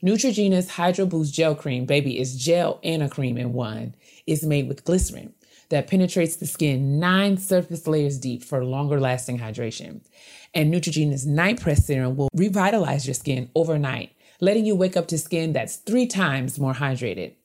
[0.03, 3.95] Neutrogena's Hydro Boost Gel Cream, baby, is gel and a cream in one.
[4.27, 5.33] It's made with glycerin
[5.69, 10.01] that penetrates the skin nine surface layers deep for longer lasting hydration.
[10.53, 15.17] And Neutrogena's Night Press Serum will revitalize your skin overnight, letting you wake up to
[15.17, 17.35] skin that's three times more hydrated.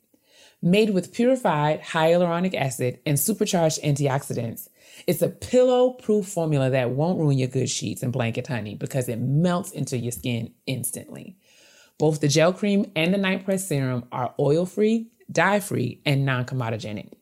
[0.62, 4.68] Made with purified hyaluronic acid and supercharged antioxidants,
[5.06, 9.08] it's a pillow proof formula that won't ruin your good sheets and blanket, honey, because
[9.10, 11.36] it melts into your skin instantly.
[11.98, 16.24] Both the gel cream and the night press serum are oil free, dye free, and
[16.24, 17.12] non comedogenic.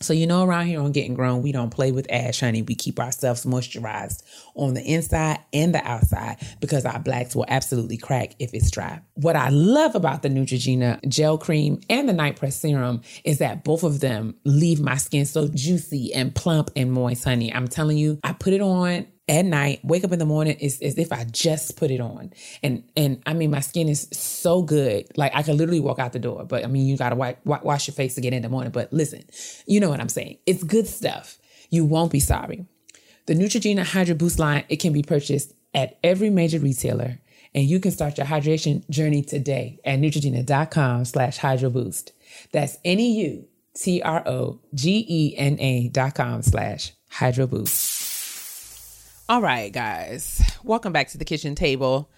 [0.00, 2.60] So, you know, around here on Getting Grown, we don't play with ash, honey.
[2.60, 4.22] We keep ourselves moisturized
[4.54, 9.00] on the inside and the outside because our blacks will absolutely crack if it's dry.
[9.14, 13.64] What I love about the Neutrogena gel cream and the night press serum is that
[13.64, 17.52] both of them leave my skin so juicy and plump and moist, honey.
[17.52, 20.80] I'm telling you, I put it on at night, wake up in the morning, it's
[20.80, 22.32] as if I just put it on.
[22.62, 25.06] And and I mean, my skin is so good.
[25.16, 26.44] Like I could literally walk out the door.
[26.44, 28.70] But I mean, you wa- wa- wash your face to get in the morning.
[28.70, 29.24] But listen,
[29.66, 30.38] you know what I'm saying.
[30.46, 31.38] It's good stuff.
[31.70, 32.66] You won't be sorry.
[33.26, 37.18] The Neutrogena Hydro Boost line, it can be purchased at every major retailer.
[37.52, 42.12] And you can start your hydration journey today at Neutrogena.com slash Hydro Boost.
[42.52, 43.48] That's N-E-U-T-R-O-G-E-N-A
[45.88, 47.95] dot com slash Hydro Boost.
[49.28, 50.40] All right, guys.
[50.62, 52.08] Welcome back to the kitchen table.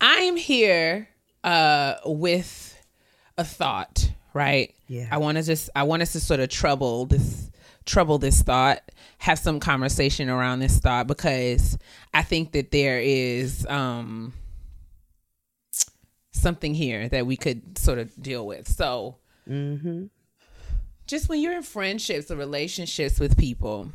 [0.00, 1.08] I am here
[1.44, 2.82] uh with
[3.36, 4.74] a thought, right?
[4.88, 5.08] Yeah.
[5.10, 7.50] I want to just I want us to sort of trouble this
[7.84, 8.80] trouble this thought,
[9.18, 11.76] have some conversation around this thought because
[12.14, 14.32] I think that there is um
[16.32, 18.66] something here that we could sort of deal with.
[18.66, 19.16] So,
[21.06, 23.92] just when you're in friendships or relationships with people,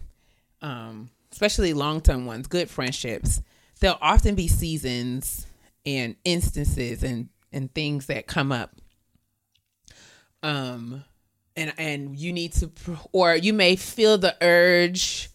[0.62, 3.42] um, especially long term ones, good friendships,
[3.82, 5.46] there'll often be seasons
[5.86, 8.74] and instances and and things that come up.
[10.42, 11.04] Um,
[11.58, 12.72] and and you need to,
[13.12, 15.30] or you may feel the urge,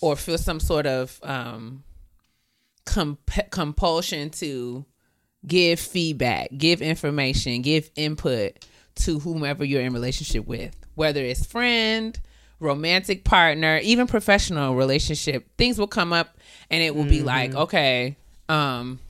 [0.00, 1.82] or feel some sort of um
[2.84, 4.84] comp- compulsion to
[5.44, 12.20] give feedback, give information, give input to whomever you're in relationship with, whether it's friend,
[12.60, 15.48] romantic partner, even professional relationship.
[15.56, 16.38] Things will come up
[16.70, 18.16] and it will be like, okay,
[18.48, 19.00] um,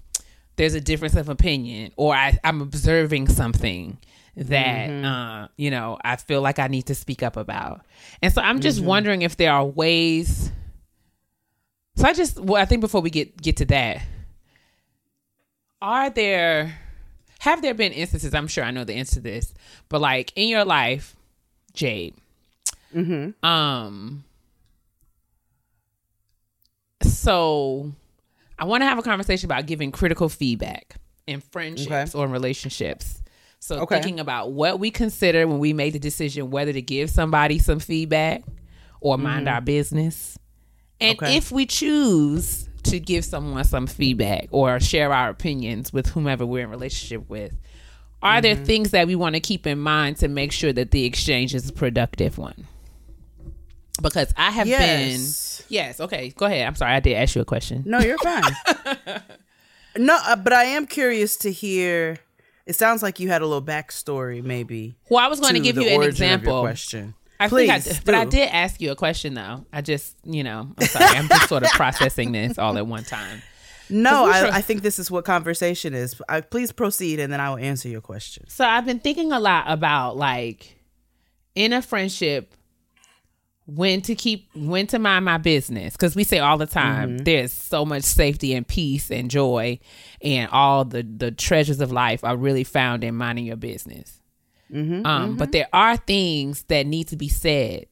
[0.56, 3.98] there's a difference of opinion, or I, I'm observing something
[4.36, 7.82] that uh, you know I feel like I need to speak up about.
[8.22, 10.52] And so I'm just wondering if there are ways.
[11.96, 14.02] So I just well, I think before we get get to that,
[15.80, 16.78] are there
[17.40, 18.34] have there been instances?
[18.34, 19.54] I'm sure I know the answer to this,
[19.88, 21.16] but like in your life,
[21.72, 22.14] Jade,
[22.94, 23.44] Mm-hmm.
[23.46, 24.24] um,
[27.02, 27.92] so
[28.58, 32.18] I want to have a conversation about giving critical feedback in friendships Okay.
[32.18, 33.22] or in relationships.
[33.58, 33.96] So Okay.
[33.96, 37.78] thinking about what we consider when we make the decision whether to give somebody some
[37.78, 38.42] feedback
[39.00, 40.38] or mind our business.
[41.00, 41.24] And Mm-hmm.
[41.24, 41.36] Okay.
[41.36, 46.64] if we choose to give someone some feedback or share our opinions with whomever we're
[46.64, 47.54] in relationship with,
[48.22, 48.64] are there Mm-hmm.
[48.64, 51.68] things that we want to keep in mind to make sure that the exchange is
[51.70, 52.66] a productive one?
[54.00, 55.58] Because I have Yes.
[55.58, 56.30] been Yes, okay.
[56.30, 56.66] Go ahead.
[56.66, 56.92] I'm sorry.
[56.94, 57.82] I did ask you a question.
[57.86, 58.42] No, you're fine.
[59.96, 62.18] no, uh, but I am curious to hear.
[62.66, 64.96] It sounds like you had a little backstory, maybe.
[65.08, 66.60] Well, I was going to give you an origin of your example.
[66.62, 67.14] question.
[67.38, 69.64] I Please, think I did, but I did ask you a question though.
[69.72, 71.16] I just, you know, I'm sorry.
[71.16, 73.42] I'm just sort of processing this all at one time.
[73.88, 76.20] No, I, I think this is what conversation is.
[76.28, 78.44] I, please proceed, and then I will answer your question.
[78.48, 80.76] So I've been thinking a lot about like
[81.54, 82.54] in a friendship
[83.74, 85.92] when to keep when to mind my business.
[85.94, 87.24] Because we say all the time mm-hmm.
[87.24, 89.78] there's so much safety and peace and joy
[90.22, 94.20] and all the the treasures of life are really found in minding your business.
[94.72, 95.52] Mm-hmm, um but mm-hmm.
[95.52, 97.86] there are things that need to be said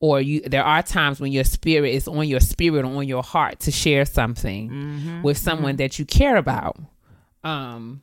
[0.00, 3.22] or you there are times when your spirit is on your spirit or on your
[3.22, 6.78] heart to share something with someone that you care about.
[7.44, 8.02] Um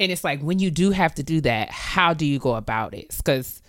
[0.00, 2.94] and it's like when you do have to do that how do you go about
[2.94, 3.14] it?
[3.16, 3.62] Because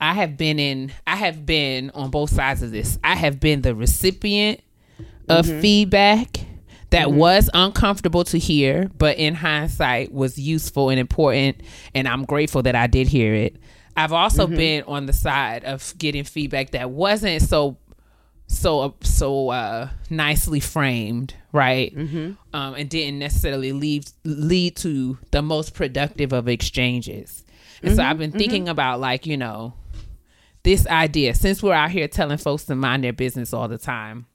[0.00, 2.98] i have been in i have been on both sides of this.
[3.02, 4.60] I have been the recipient
[5.28, 5.60] of mm-hmm.
[5.60, 6.40] feedback
[6.90, 7.16] that mm-hmm.
[7.16, 11.60] was uncomfortable to hear but in hindsight was useful and important
[11.94, 13.56] and i'm grateful that i did hear it.
[13.96, 14.56] I've also mm-hmm.
[14.56, 17.78] been on the side of getting feedback that wasn't so
[18.46, 21.92] so uh, so uh nicely framed right?
[22.52, 27.44] Um and didn't necessarily lead lead to the most productive of exchanges.
[27.82, 29.74] And so i've been thinking about like you know
[30.66, 34.26] this idea since we're out here telling folks to mind their business all the time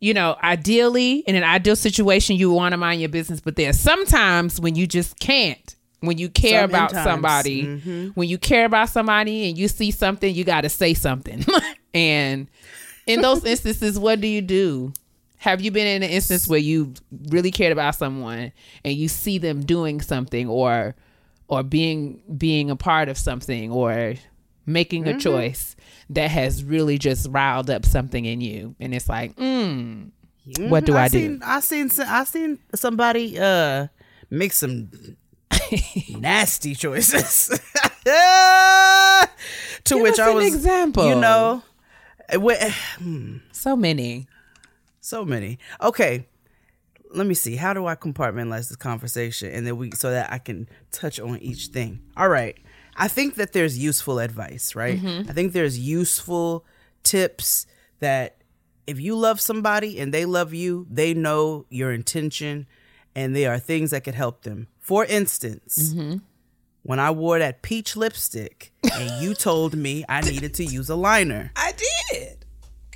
[0.00, 3.78] you know ideally in an ideal situation you want to mind your business but there's
[3.78, 8.08] sometimes when you just can't when you care Some about somebody mm-hmm.
[8.08, 11.44] when you care about somebody and you see something you got to say something.
[11.92, 12.46] And
[13.06, 14.92] in those instances what do you do?
[15.38, 16.94] Have you been in an instance where you
[17.28, 18.52] really cared about someone
[18.84, 20.94] and you see them doing something or
[21.48, 24.14] or being being a part of something or
[24.72, 25.16] making Mm-hmm.
[25.18, 25.76] a choice
[26.10, 30.10] that has really just riled up something in you and it's like mm,
[30.68, 33.86] what do i, do Seen, I seen I seen somebody uh
[34.30, 34.90] make some
[36.10, 37.48] nasty choices.
[38.04, 39.28] to
[39.84, 41.06] Give which I an was example.
[41.08, 41.62] You know,
[42.28, 42.72] eh, wh-
[43.52, 44.26] so many
[45.02, 45.58] so many.
[45.80, 46.26] Okay,
[47.14, 47.56] let me see.
[47.56, 51.38] How do I compartmentalize this conversation, and then we so that I can touch on
[51.38, 52.00] each thing.
[52.16, 52.56] All right.
[52.96, 55.00] I think that there's useful advice, right?
[55.00, 55.30] Mm-hmm.
[55.30, 56.64] I think there's useful
[57.02, 57.66] tips
[58.00, 58.36] that
[58.86, 62.66] if you love somebody and they love you, they know your intention
[63.14, 64.68] and there are things that could help them.
[64.78, 66.18] For instance, mm-hmm.
[66.82, 70.96] when I wore that peach lipstick and you told me I needed to use a
[70.96, 71.52] liner.
[71.56, 72.19] i did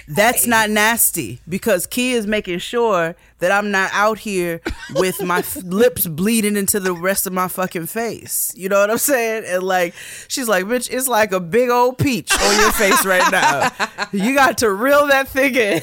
[0.09, 4.61] That's not nasty because Key is making sure that I'm not out here
[4.95, 8.53] with my f- lips bleeding into the rest of my fucking face.
[8.57, 9.45] You know what I'm saying?
[9.47, 9.95] And like,
[10.29, 13.71] she's like, bitch, it's like a big old peach on your face right now.
[14.13, 15.83] You got to reel that thing in.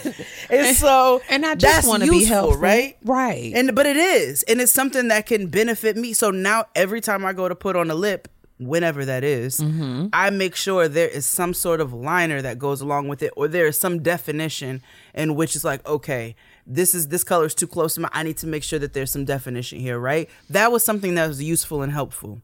[0.50, 2.98] And so, and i just want to be helpful right?
[3.04, 6.14] right And but it is, and it's something that can benefit me.
[6.14, 8.28] So now every time I go to put on a lip,
[8.68, 10.08] whenever that is, Mm-hmm.
[10.14, 13.48] I make sure there is some sort of liner that goes along with it, or
[13.48, 14.82] there is some definition
[15.14, 18.10] in which it's like, okay, this is this color is too close to my.
[18.14, 20.30] I need to make sure that there's some definition here, right?
[20.50, 22.42] That was something that was useful and helpful.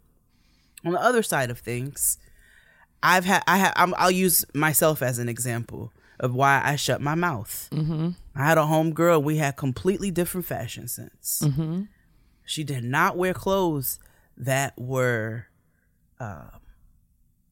[0.85, 2.17] On the other side of things,
[3.03, 7.01] I've had I have I'm, I'll use myself as an example of why I shut
[7.01, 7.69] my mouth.
[7.71, 8.09] Mm-hmm.
[8.35, 9.23] I had a homegirl.
[9.23, 11.41] We had completely different fashion sense.
[11.43, 11.83] Mm-hmm.
[12.45, 13.99] She did not wear clothes
[14.37, 15.47] that were
[16.19, 16.49] uh,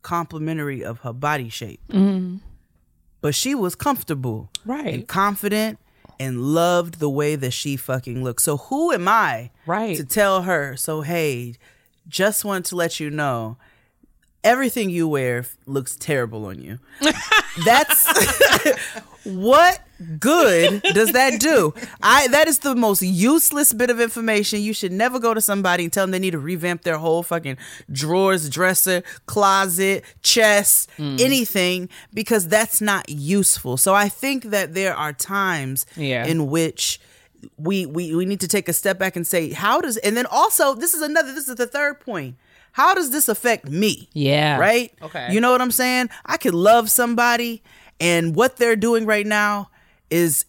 [0.01, 1.81] complimentary of her body shape,
[3.21, 4.93] but she was comfortable, Right.
[4.93, 5.79] and confident,
[6.19, 8.41] and loved the way that she fucking looked.
[8.41, 9.97] So who am I, Right.
[9.97, 10.75] to tell her?
[10.77, 11.55] So hey,
[12.07, 13.57] just want to let you know
[14.43, 16.79] everything you wear looks terrible on you.
[17.65, 18.05] That's
[19.25, 19.79] what
[20.19, 21.73] good does that do?
[22.03, 24.61] I that is the most useless bit of information.
[24.61, 27.23] You should never go to somebody and tell them they need to revamp their whole
[27.23, 27.57] fucking
[27.91, 31.19] drawers, dresser, closet, chest, mm.
[31.19, 33.77] anything because that's not useful.
[33.77, 36.25] So I think that there are times Yeah.
[36.25, 36.99] in which
[37.57, 40.25] we we we need to take a step back and say how does and then
[40.31, 42.35] also this is another this is the third point
[42.71, 44.57] how does this affect me Yeah.
[44.57, 45.31] right Okay.
[45.31, 47.61] you know what i'm saying i could love somebody
[47.99, 49.69] and what they're doing right now
[50.09, 50.45] is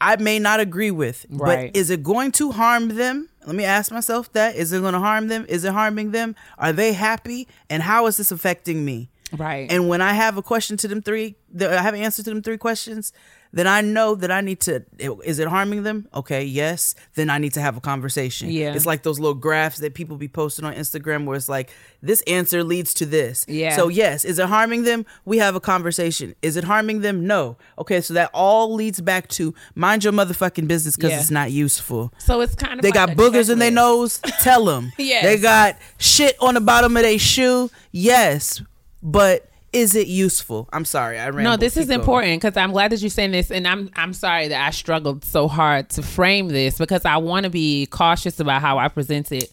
[0.00, 1.72] i may not agree with Right.
[1.72, 3.28] but is it going to harm them?
[3.46, 4.56] Let me ask myself that.
[4.56, 5.44] Is it going to harm them?
[5.50, 6.34] Is it harming them?
[6.58, 7.46] Are they happy?
[7.68, 9.10] And how is this affecting me?
[9.36, 9.70] Right.
[9.70, 12.30] and when I have a question to them three, the- I have an answer to
[12.30, 13.12] them three questions,
[13.54, 14.84] then I know that I need to.
[15.24, 16.08] Is it harming them?
[16.12, 16.94] Okay, yes.
[17.14, 18.50] Then I need to have a conversation.
[18.50, 18.74] Yeah.
[18.74, 21.70] It's like those little graphs that people be posting on Instagram where it's like,
[22.02, 23.44] this answer leads to this.
[23.48, 23.76] Yeah.
[23.76, 25.06] So, yes, is it harming them?
[25.24, 26.34] We have a conversation.
[26.42, 27.26] Is it harming them?
[27.26, 27.56] No.
[27.78, 31.20] Okay, so that all leads back to mind your motherfucking business because Yeah.
[31.20, 32.12] it's not useful.
[32.18, 34.18] so it's kind of They like got boogers in their nose.
[34.42, 34.92] Tell them.
[34.98, 35.22] yeah.
[35.22, 37.70] They got shit on the bottom of their shoe.
[37.92, 38.60] Yes,
[39.02, 40.68] but is it useful?
[40.72, 41.44] I'm sorry, I ran.
[41.44, 44.48] No, this is important because I'm glad that you're saying this, and I'm I'm sorry
[44.48, 48.62] that I struggled so hard to frame this because I want to be cautious about
[48.62, 49.52] how I present it.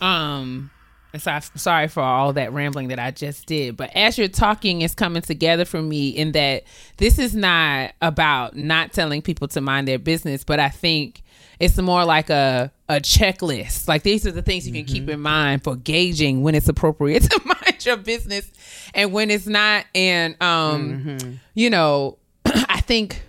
[0.00, 0.70] Um,
[1.12, 3.76] and so I'm sorry for all that rambling that I just did.
[3.76, 6.62] But as you're talking, it's coming together for me in that
[6.98, 11.22] this is not about not telling people to mind their business, but I think
[11.58, 13.88] it's more like a a checklist.
[13.88, 17.22] Like these are the things you can keep in mind for gauging when it's appropriate
[17.30, 18.50] to mind your business
[18.94, 19.86] and when it's not.
[19.94, 23.22] And um, you know, I think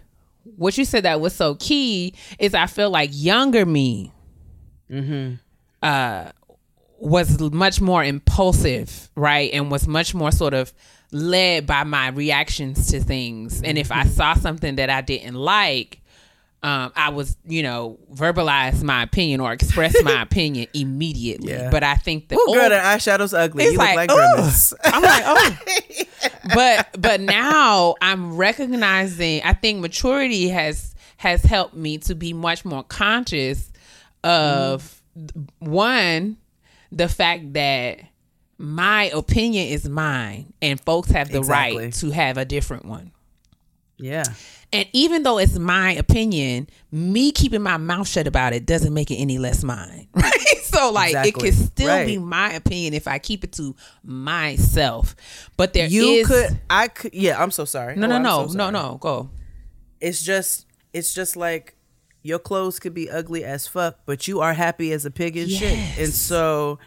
[0.55, 4.11] what you said that was so key is I feel like younger me
[5.83, 6.31] uh,
[6.99, 9.51] was much more impulsive, right?
[9.53, 10.73] And was much more sort of
[11.11, 13.61] led by my reactions to things.
[13.61, 16.01] And if I saw something that I didn't like,
[16.63, 21.53] um, I was, you know, verbalize my opinion or express my opinion immediately.
[21.53, 21.69] Yeah.
[21.69, 23.63] But I think the Oh, girl, old- that eyeshadow's ugly.
[23.65, 24.73] It's you like, look like grimace.
[24.83, 25.57] I'm like, oh.
[26.55, 29.41] but but now I'm recognizing.
[29.43, 33.71] I think maturity has has helped me to be much more conscious
[34.23, 35.01] of
[35.59, 36.37] one
[36.91, 37.99] the fact that
[38.57, 41.83] my opinion is mine and folks have the Exactly.
[41.85, 43.11] right to have a different one.
[43.97, 44.23] Yeah.
[44.73, 49.09] And even though it's my opinion, me keeping my mouth shut about it doesn't make
[49.11, 50.07] it any less mine.
[50.13, 50.33] Right?
[50.63, 51.29] So like Exactly.
[51.49, 55.15] it can still be my opinion if I keep it to myself.
[55.55, 56.59] But there You could.
[56.69, 57.13] I could.
[57.13, 57.41] Yeah.
[57.41, 57.95] I'm so sorry.
[57.95, 58.97] No, Oh, no, I'm no, so no, no.
[58.99, 59.29] Go.
[60.01, 60.65] It's just.
[60.93, 61.75] It's just like
[62.23, 65.49] your clothes could be ugly as fuck, but you are happy as a pig and
[65.49, 65.77] shit.
[65.97, 66.79] And so,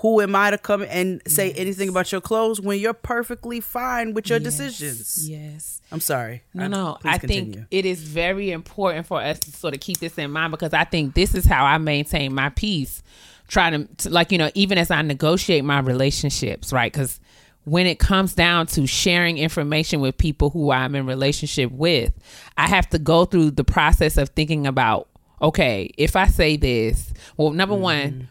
[0.00, 4.12] who am I to come and say anything about your clothes when you're perfectly fine
[4.12, 5.28] with your decisions?
[5.28, 5.80] Yes.
[5.90, 6.42] I'm sorry.
[6.52, 6.98] No, I- no.
[7.04, 7.54] I continue.
[7.54, 10.74] think it is very important for us to sort of keep this in mind because
[10.74, 13.02] I think this is how I maintain my peace.
[13.48, 16.92] Trying to, to like, you know, even as I negotiate my relationships, right?
[16.92, 17.20] Because
[17.64, 22.12] when it comes down to sharing information with people who I'm in relationship with,
[22.58, 25.08] I have to go through the process of thinking about,
[25.40, 28.24] okay, if I say this, well, number one, mm-hmm.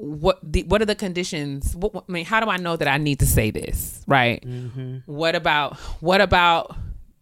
[0.00, 1.76] What the what are the conditions?
[1.76, 4.02] What, I mean, how do I know that I need to say this?
[4.06, 4.42] Right?
[5.06, 6.74] What about what about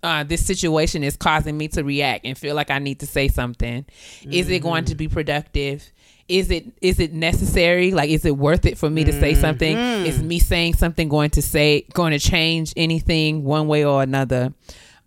[0.05, 3.27] uh, this situation is causing me to react and feel like I need to say
[3.29, 3.85] something?
[4.31, 5.91] Is it going to be productive?
[6.29, 7.91] Is it is it necessary?
[7.91, 9.77] Like, is it worth it for me to say something?
[10.07, 14.53] Is me saying something going to say going to change anything one way or another?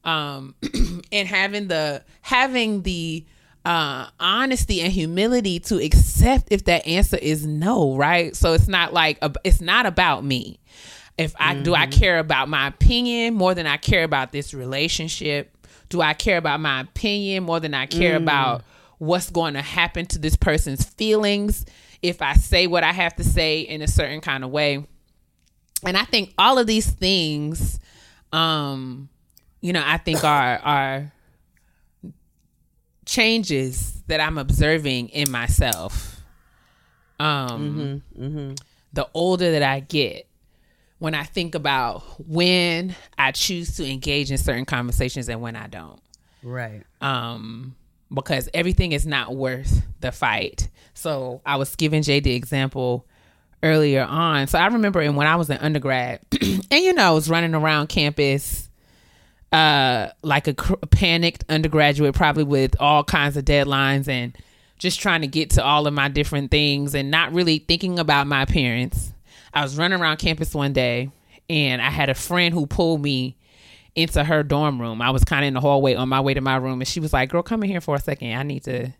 [0.03, 0.55] Um,
[1.11, 3.23] and having the having the
[3.65, 8.35] uh honesty and humility to accept if that answer is no right?
[8.35, 10.59] So it's not like a, it's not about me.
[11.17, 15.55] If i do i care about my opinion more than i care about this relationship?
[15.89, 18.63] Do i care about my opinion more than i care about
[18.97, 21.65] what's going to happen to this person's feelings
[22.01, 24.83] if i say what i have to say in a certain kind of way?
[25.85, 27.79] And i think all of these things
[28.33, 29.09] um
[29.59, 31.11] you know i think are are
[33.05, 36.21] changes that i'm observing in myself
[37.19, 38.01] um
[38.93, 40.27] the older that i get
[40.99, 45.67] when i think about when i choose to engage in certain conversations and when i
[45.67, 46.01] don't
[46.43, 46.83] right.
[47.01, 47.75] um
[48.13, 50.69] because everything is not worth the fight.
[50.93, 53.07] So I was giving Jay the example
[53.63, 54.47] earlier on.
[54.47, 57.55] So I remember in when I was an undergrad, and you know, I was running
[57.55, 58.69] around campus
[59.51, 64.35] uh like a cr- panicked undergraduate probably with all kinds of deadlines and
[64.77, 68.27] just trying to get to all of my different things and not really thinking about
[68.27, 69.13] my appearance.
[69.53, 71.11] I was running around campus one day
[71.49, 73.35] and I had a friend who pulled me
[73.95, 75.01] into her dorm room.
[75.01, 76.99] I was kind of in the hallway on my way to my room, and she
[77.01, 78.33] was like, "Girl, come in here for a second.
[78.33, 78.93] I need to.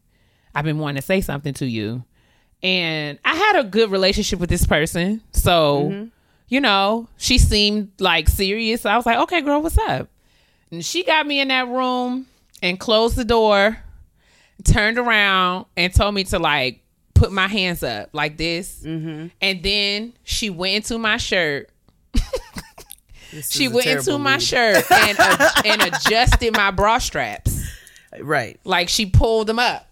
[0.54, 2.04] I've been wanting to say something to you."
[2.62, 5.90] And I had a good relationship with this person, so
[6.50, 8.86] you know, she seemed like serious.
[8.86, 10.10] I was like, "Okay, girl, what's up?"
[10.72, 12.28] And she got me in that room
[12.62, 13.78] and closed the door.
[14.64, 16.82] turned around and told me to like
[17.14, 19.28] put my hands up like this, Mm-hmm.
[19.42, 21.70] and then she went into my shirt.
[23.50, 24.42] She went into my lead.
[24.42, 27.66] shirt and uh, and adjusted my bra straps.
[28.20, 28.60] Right.
[28.66, 29.88] Like she pulled them up,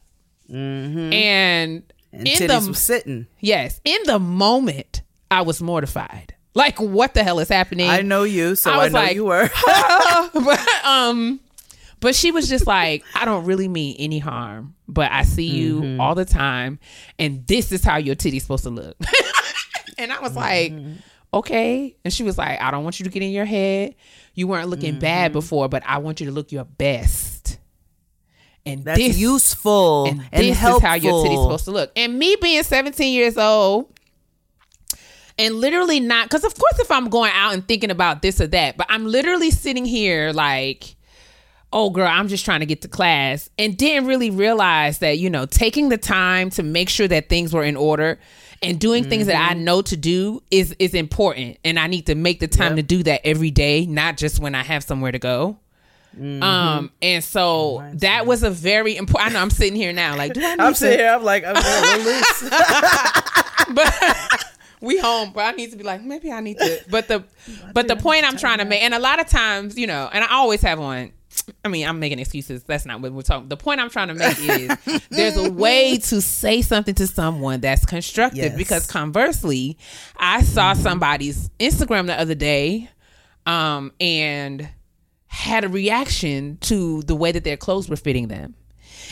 [0.51, 1.13] Mm-hmm.
[1.13, 3.27] and, And in the was sitting.
[3.39, 6.35] yes, in the moment, I was mortified.
[6.55, 7.89] Like, what the hell is happening?
[7.89, 9.49] I know you, so I, was know like, you were.
[10.33, 11.39] but um
[12.01, 15.81] but she was just like i don't really mean any harm but i see you
[15.81, 15.99] Mm-hmm.
[16.01, 16.79] all the time
[17.19, 18.95] and this is how your titty's supposed to look
[19.97, 20.93] and i was like Mm-hmm.
[21.33, 23.95] okay and she was like i don't want you to get in your head
[24.33, 24.99] you weren't looking Mm-hmm.
[25.01, 27.59] bad before but i want you to look your best
[28.65, 30.77] and That's this useful and and, this helpful.
[30.77, 31.91] is how your titty's supposed to look.
[31.95, 33.91] And me being 17 years old
[35.39, 38.47] and literally not because of course if I'm going out and thinking about this or
[38.47, 40.95] that, but I'm literally sitting here like,
[41.73, 45.29] oh girl, I'm just trying to get to class and didn't really realize that, you
[45.29, 48.19] know, taking the time to make sure that things were in order
[48.61, 49.51] and doing things that Mm-hmm.
[49.51, 51.57] I know to do is is important.
[51.63, 54.53] And I need to make the time to do that every day, not just when
[54.53, 55.57] I have somewhere to go.
[56.17, 56.43] Mm-hmm.
[56.43, 59.31] Um, and so that was a very important.
[59.31, 60.75] I know I'm sitting here now, like, do I to?
[60.75, 61.09] sitting here.
[61.09, 62.49] I'm like, I'm loose.
[63.71, 64.45] But
[64.81, 66.83] we home, but I need to be like, maybe I need to.
[66.89, 67.23] But the,
[67.73, 70.23] but the point I'm trying to make, and a lot of times, you know, and
[70.23, 71.11] I always have one.
[71.63, 72.63] I mean, I'm making excuses.
[72.63, 73.49] That's not what we're talking.
[73.49, 77.59] The point I'm trying to make is there's a way to say something to someone
[77.61, 78.43] that's constructive.
[78.43, 78.57] Yes.
[78.57, 79.77] Because conversely,
[80.17, 82.89] I saw somebody's Instagram the other day,
[83.45, 84.69] um, and
[85.27, 88.55] had a reaction to the way that their clothes were fitting them.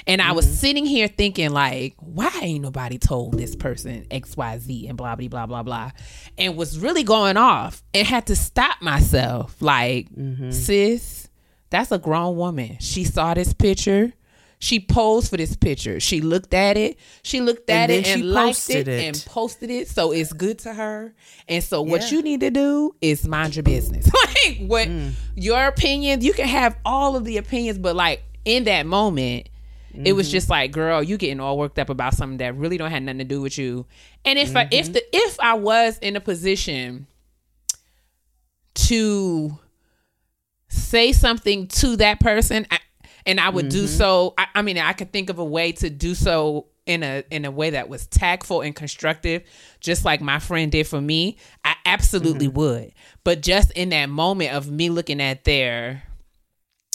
[0.05, 4.97] And I was sitting here thinking, like, why ain't nobody told this person XYZ and
[4.97, 5.91] blah, blah, blah, blah, blah.
[6.38, 9.55] And was really going off and had to stop myself.
[9.61, 10.07] Like,
[10.51, 11.30] sis,
[11.69, 12.78] that's a grown woman.
[12.80, 14.13] She saw this picture.
[14.59, 15.99] She posed for this picture.
[15.99, 16.97] She looked at it.
[17.21, 19.03] She looked And at it and liked it, it.
[19.03, 19.88] and posted it.
[19.88, 21.13] So it's good to her.
[21.47, 24.09] And so what you need to do is mind your business.
[24.45, 25.11] like what Mm.
[25.36, 29.49] your opinions, you can have all of the opinions, but like in that moment,
[30.03, 30.15] it Mm-hmm.
[30.15, 33.03] was just like, girl, you getting all worked up about something that really don't have
[33.03, 33.85] nothing to do with you.
[34.25, 34.73] And if I Mm-hmm.
[34.73, 37.07] if the if I was in a position
[38.75, 39.57] to
[40.69, 42.79] say something to that person I,
[43.25, 43.87] and I would do Mm-hmm.
[43.87, 47.23] so I, I mean I could think of a way to do so in a
[47.31, 49.43] in a way that was tactful and constructive
[49.79, 52.57] just like my friend did for me I absolutely Mm-hmm.
[52.57, 52.93] would
[53.23, 56.03] but just in that moment of me looking at their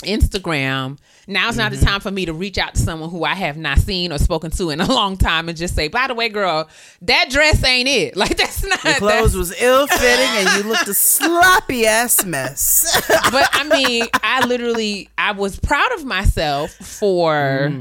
[0.03, 1.81] Instagram Now now's not Mm-hmm.
[1.81, 4.19] the time for me to reach out to someone who I have not seen or
[4.19, 6.69] spoken to in a long time and just say by the way girl
[7.03, 10.89] that dress ain't it like that's not Your clothes was ill fitting, and you looked
[10.89, 13.01] a sloppy ass mess.
[13.31, 17.73] but I mean, I literally I was proud of myself for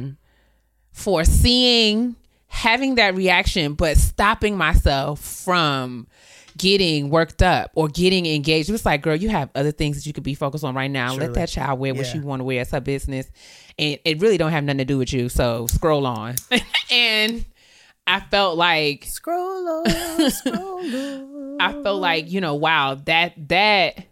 [0.91, 2.15] for seeing
[2.47, 6.05] having that reaction, but stopping myself from
[6.61, 8.69] getting worked up or getting engaged.
[8.69, 10.89] It was like, girl, you have other things that you could be focused on right
[10.91, 11.13] now.
[11.15, 12.11] Let that child wear what Yeah.
[12.13, 12.61] she want to wear.
[12.61, 13.29] It's her business.
[13.79, 15.29] And it really don't have nothing to do with you.
[15.29, 16.35] So scroll on.
[16.91, 17.43] and
[18.07, 21.57] I felt like scroll on, scroll on.
[21.61, 24.05] I felt like, you know, wow, that that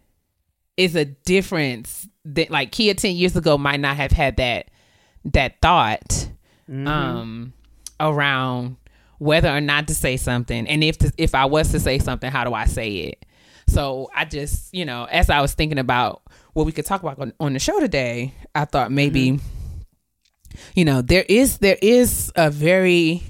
[0.76, 4.70] is a difference that like Keia 10 years ago might not have had that
[5.26, 6.28] that thought
[6.68, 7.52] um
[7.98, 8.76] around
[9.20, 12.30] whether or not to say something and if to, if I was to say something,
[12.30, 13.26] how do I say it?
[13.68, 16.22] So I just, you know, as I was thinking about
[16.54, 20.58] what we could talk about on, on the show today, I thought maybe mm-hmm.
[20.74, 23.22] you know, there is there is a very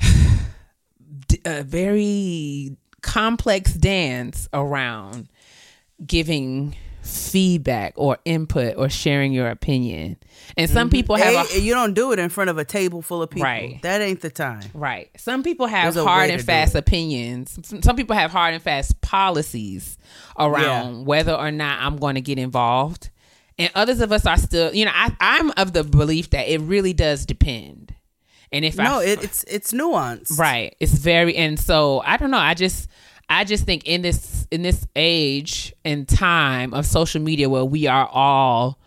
[1.44, 5.28] a very complex dance around
[6.06, 10.16] giving feedback or input or sharing your opinion.
[10.56, 10.92] And some mm-hmm.
[10.92, 13.30] people have A, a you don't do it in front of a table full of
[13.30, 13.44] people.
[13.44, 13.80] Right.
[13.82, 14.62] That ain't the time.
[14.74, 15.10] Right.
[15.16, 17.58] Some people have hard and fast opinions.
[17.62, 19.98] Some some people have hard and fast policies
[20.38, 23.10] around whether or not I'm going to get involved.
[23.58, 26.62] And others of us are still, you know, I, I'm of the belief that it
[26.62, 27.94] really does depend.
[28.50, 30.38] And if No, I, it, it's it's nuanced.
[30.38, 30.74] Right.
[30.80, 32.38] It's very and so I don't know.
[32.38, 32.88] I just
[33.28, 37.86] I just think in this in this age and time of social media where we
[37.86, 38.79] are all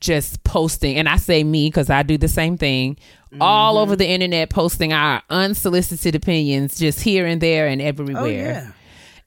[0.00, 2.96] just posting and I say me cuz I do the same thing
[3.40, 3.82] all Mm-hmm.
[3.82, 8.22] over the internet posting our unsolicited opinions just here and there and everywhere.
[8.22, 8.70] Oh yeah.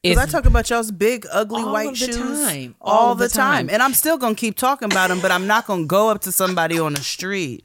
[0.02, 2.74] Because I talk about y'all's big, ugly All white shoes time.
[2.82, 3.68] all, All the the time.
[3.68, 3.70] time.
[3.74, 5.20] and I'm still gonna keep talking about them.
[5.20, 7.64] But I'm not gonna go up to somebody on the street.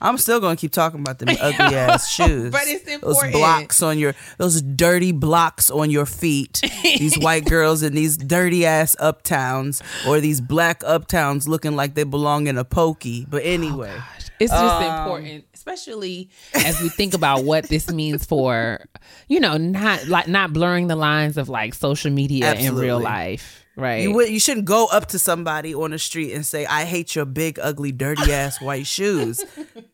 [0.00, 2.50] I'm still gonna keep talking about them ugly ass shoes.
[2.52, 3.32] But it's important.
[3.32, 6.60] Those blocks on your, those dirty blocks on your feet.
[6.82, 12.04] these white girls in these dirty ass uptowns, or these black uptowns looking like they
[12.04, 13.26] belong in a pokey.
[13.28, 13.94] But anyway,
[14.40, 18.84] It's just Um, important, especially as we think about what this means for,
[19.28, 23.64] you know, not like not blurring the lines of like social media and real life,
[23.78, 24.02] right?
[24.02, 27.14] You would, you shouldn't go up to somebody on the street and say, "I hate
[27.14, 29.44] your big, ugly, dirty ass white shoes."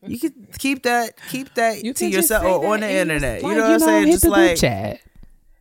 [0.01, 3.41] You could keep that keep that You to yourself or on the internet.
[3.41, 4.11] just, you know what I'm saying?
[4.11, 4.99] Just like chat.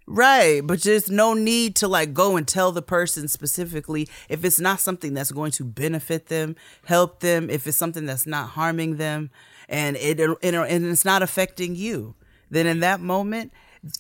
[0.07, 4.61] right, but just no need to like go and tell the person specifically if it's
[4.61, 6.57] not something that's going to benefit them,
[6.87, 7.49] help them.
[7.51, 9.31] If it's something that's not harming them,
[9.69, 12.15] and it and and it's not affecting you,
[12.51, 13.53] then in that moment.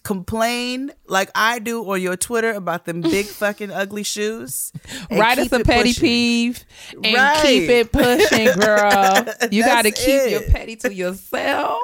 [0.03, 4.73] Complain like I do on your Twitter about them big fucking ugly shoes.
[5.11, 6.03] Write us a petty pushing.
[6.03, 6.65] peeve
[7.03, 7.43] and Right.
[7.43, 9.27] keep it pushing, girl.
[9.51, 10.31] You got to keep it.
[10.31, 11.81] your petty to yourself.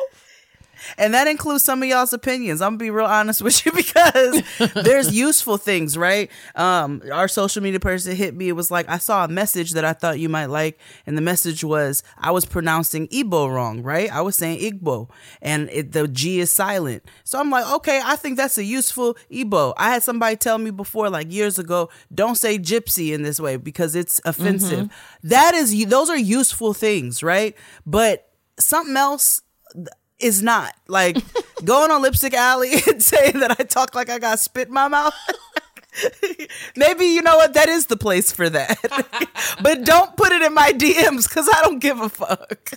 [1.01, 2.61] And that includes some of y'all's opinions.
[2.61, 4.43] I'm gonna be real honest with you because
[4.75, 6.31] there's useful things, right?
[6.55, 8.49] Um, our social media person hit me.
[8.49, 11.23] It was like I saw a message that I thought you might like, and the
[11.23, 14.13] message was I was pronouncing Igbo wrong, right?
[14.13, 15.09] I was saying Igbo,
[15.41, 17.03] and it, the G is silent.
[17.25, 19.73] So I'm like, okay, I think that's a useful Igbo.
[19.79, 23.57] I had somebody tell me before, like years ago, don't say gypsy in this way
[23.57, 24.91] because it's offensive.
[25.23, 27.57] That is, those are useful things, right?
[27.87, 28.29] But
[28.59, 29.41] something else
[30.21, 31.17] is not like
[31.65, 34.89] going on lipstick alley and saying that I talk like I got spit in my
[34.89, 35.15] mouth.
[36.77, 38.79] Maybe you know what that is the place for that.
[39.63, 42.73] but don't put it in my DMs cuz I don't give a fuck.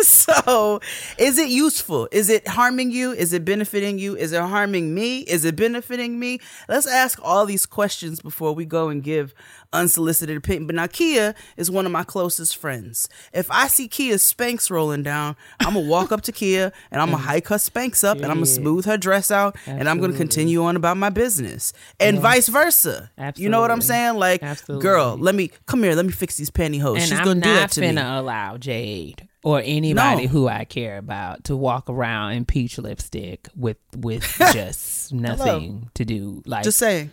[0.00, 0.80] So,
[1.18, 2.08] is it useful?
[2.12, 3.12] Is it harming you?
[3.12, 4.16] Is it benefiting you?
[4.16, 5.20] Is it harming me?
[5.20, 6.40] Is it benefiting me?
[6.68, 9.34] Let's ask all these questions before we go and give
[9.74, 10.66] unsolicited opinion.
[10.66, 13.08] But now Keia is one of my closest friends.
[13.32, 17.10] If I see Keia's Spanx rolling down, I'm gonna walk up to Keia and I'm
[17.10, 17.26] gonna mm.
[17.26, 20.62] hike her Spanx up and I'm gonna smooth her dress out and I'm gonna continue
[20.64, 21.72] on about my business.
[22.00, 23.10] And vice versa.
[23.36, 24.14] You know what I'm saying?
[24.14, 24.82] Like, Absolutely.
[24.82, 26.94] girl, let me come here, let me fix these pantyhose.
[26.94, 27.96] And She's I'm gonna do not that to me.
[28.00, 30.28] allow Jade or anybody No.
[30.28, 34.22] who I care about to walk around in peach lipstick with with
[34.52, 36.42] just nothing to do.
[36.46, 37.12] Like Just saying.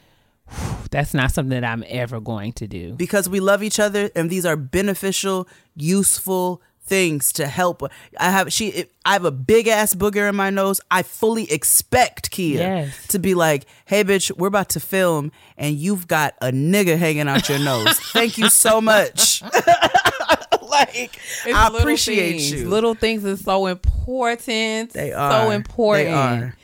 [0.91, 2.93] That's not something that I'm ever going to do.
[2.93, 7.83] because we love each other and these are beneficial useful things to help
[8.19, 12.31] i have she i have a big ass booger in my nose i fully expect
[12.31, 13.07] Keia Yes.
[13.09, 17.29] to be like hey bitch we're about to film and you've got a nigga hanging
[17.29, 19.41] out your nose thank you so much
[20.69, 22.51] like It's i appreciate things.
[22.51, 24.91] you Little things are so important.
[24.93, 26.07] They are So important.
[26.07, 26.55] They are.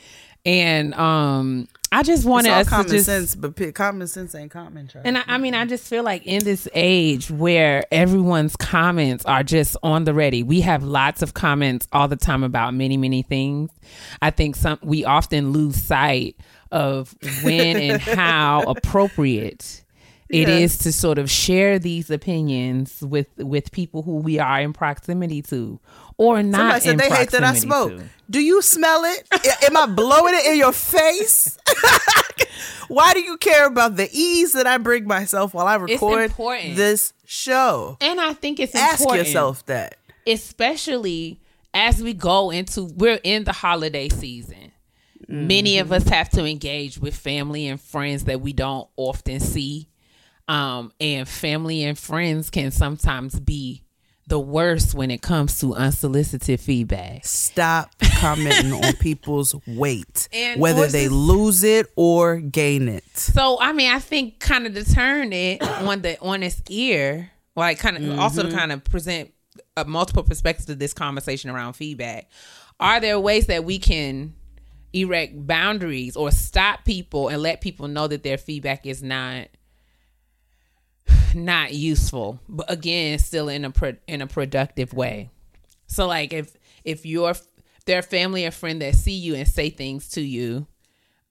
[0.46, 4.50] And um I just wanted us to common just sense but p- common sense ain't
[4.50, 5.08] common Charlie.
[5.08, 9.42] And I, I mean, I just feel like in this age where everyone's comments are
[9.42, 13.22] just on the ready, we have lots of comments all the time about many, many
[13.22, 13.70] things.
[14.20, 16.36] I think some we often lose sight
[16.70, 19.82] of when and how appropriate
[20.30, 24.72] it is to sort of share these opinions with with people who we are in
[24.72, 25.80] proximity to
[26.16, 26.58] or not.
[26.58, 27.96] Somebody said in they hate that I smoke.
[27.96, 28.04] to.
[28.28, 29.26] Do you smell it?
[29.66, 31.56] Am I blowing it in your face?
[32.88, 37.12] Why do you care about the ease that I bring myself while I record this
[37.24, 37.96] show?
[38.00, 39.26] And I think it's Ask important.
[39.26, 39.96] yourself that.
[40.26, 41.40] especially
[41.74, 44.72] as we go into we're in the holiday season
[45.28, 45.94] many of mm-hmm.
[45.94, 49.86] us have to engage with family and friends that we don't often see
[50.48, 53.84] um, and family and friends can sometimes be
[54.26, 57.90] the worst when it comes to unsolicited feedback Stop
[58.20, 63.04] commenting on people's weight, And whether they lose it or gain it.
[63.16, 67.30] so i mean i think kind of to turn it on the on its ear
[67.56, 69.32] like kind of also to kind of present
[69.78, 72.28] a multiple perspectives to this conversation around feedback
[72.80, 74.34] are there ways that we can
[74.92, 79.48] erect boundaries or stop people and let people know that their feedback is not
[81.34, 85.30] not useful but again still in a pro- in a productive way
[85.86, 87.34] so like if if you're
[87.86, 90.66] their family or friend that see you and say things to you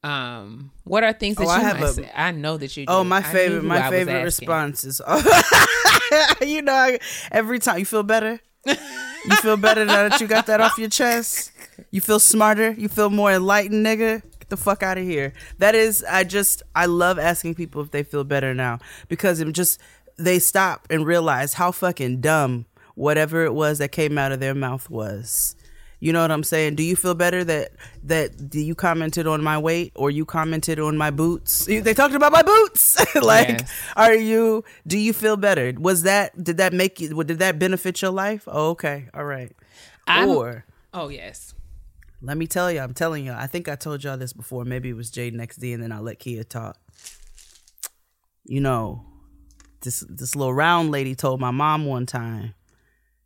[0.03, 2.75] um what are things that Oh, I you have might a- say i know that
[2.77, 2.91] you do.
[2.91, 5.01] Oh, my favorite, my favorite response is,
[6.41, 6.99] you know, I-
[7.31, 10.89] every time you feel better, you feel better now that you got that off your
[10.89, 11.51] chest.
[11.91, 12.71] You feel smarter.
[12.71, 14.21] You feel more enlightened, nigga.
[14.47, 15.33] Get the fuck out of here.
[15.57, 18.79] That is, I just, I love asking people if they feel better now
[19.09, 19.77] because it just
[20.15, 24.55] they stop and realize how fucking dumb whatever it was that came out of their
[24.55, 25.57] mouth was.
[25.99, 26.75] You know what I'm saying?
[26.75, 27.71] Do you feel better that
[28.03, 31.65] that you commented on my weight or you commented on my boots?
[31.67, 32.97] They talked about my boots.
[33.21, 33.71] like, Yes.
[33.97, 34.63] are you?
[34.85, 35.73] Do you feel better?
[35.77, 36.41] Was that?
[36.41, 37.21] Did that make you?
[37.23, 38.43] Did that benefit your life?
[38.47, 39.51] Oh, okay, all right.
[40.07, 41.53] I'm- or oh yes
[42.21, 43.33] let me tell you, I'm telling you.
[43.33, 44.65] I think I told y'all this before.
[44.65, 46.77] Maybe it was Jade next D, and then I'll let Keia talk.
[48.45, 49.05] You know,
[49.81, 52.53] this this little round lady told my mom one time.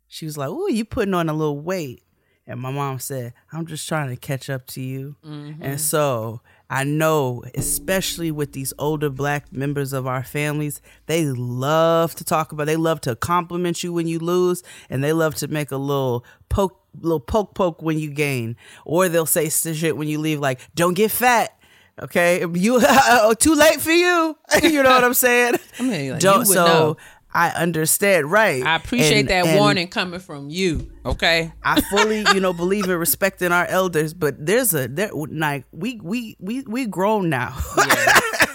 [0.08, 2.02] She was like, "Ooh, you putting on a little weight."
[2.46, 5.62] And my mom said, "I'm just trying to catch up to you." Mm-hmm.
[5.62, 12.14] And so I know, especially with these older black members of our families, they love
[12.16, 12.66] to talk about.
[12.66, 16.24] They love to compliment you when you lose, and they love to make a little
[16.48, 20.60] poke, little poke, poke when you gain, or they'll say shit when you leave, like
[20.74, 21.56] "Don't get fat."
[22.00, 24.36] Okay, you oh, too late for you.
[24.62, 25.56] you know what I'm saying?
[25.78, 26.64] I mean, like, Don't so.
[26.64, 26.96] know.
[27.34, 28.62] I understand, right?
[28.62, 30.92] I appreciate And- that and warning coming from you.
[31.06, 31.50] Okay.
[31.62, 35.98] I fully, you know, believe in respecting our elders, but there's a there like we
[36.02, 37.56] we we we grown now.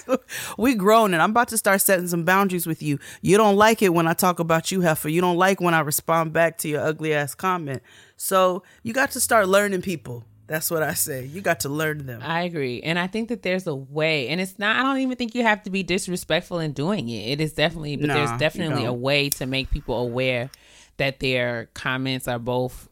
[0.58, 3.00] we grown, and I'm about to start setting some boundaries with you.
[3.22, 5.10] You don't like it when I talk about you, heifer.
[5.10, 7.82] You don't like when I respond back to your ugly ass comment.
[8.16, 10.24] So you got to start learning people.
[10.48, 11.26] That's what I say.
[11.26, 12.22] You got to learn them.
[12.24, 12.82] I agree.
[12.82, 15.44] And I think that there's a way, and it's not, I don't even think you
[15.44, 17.32] have to be disrespectful in doing it.
[17.34, 20.50] It is definitely, but Nah, there's definitely a way to make people aware
[20.96, 22.88] that their comments are both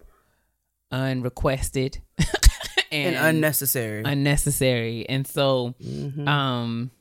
[0.92, 2.00] unrequested
[2.92, 4.04] and unnecessary.
[4.06, 5.08] unnecessary.
[5.10, 6.28] And so, Mm-hmm.
[6.28, 6.92] um,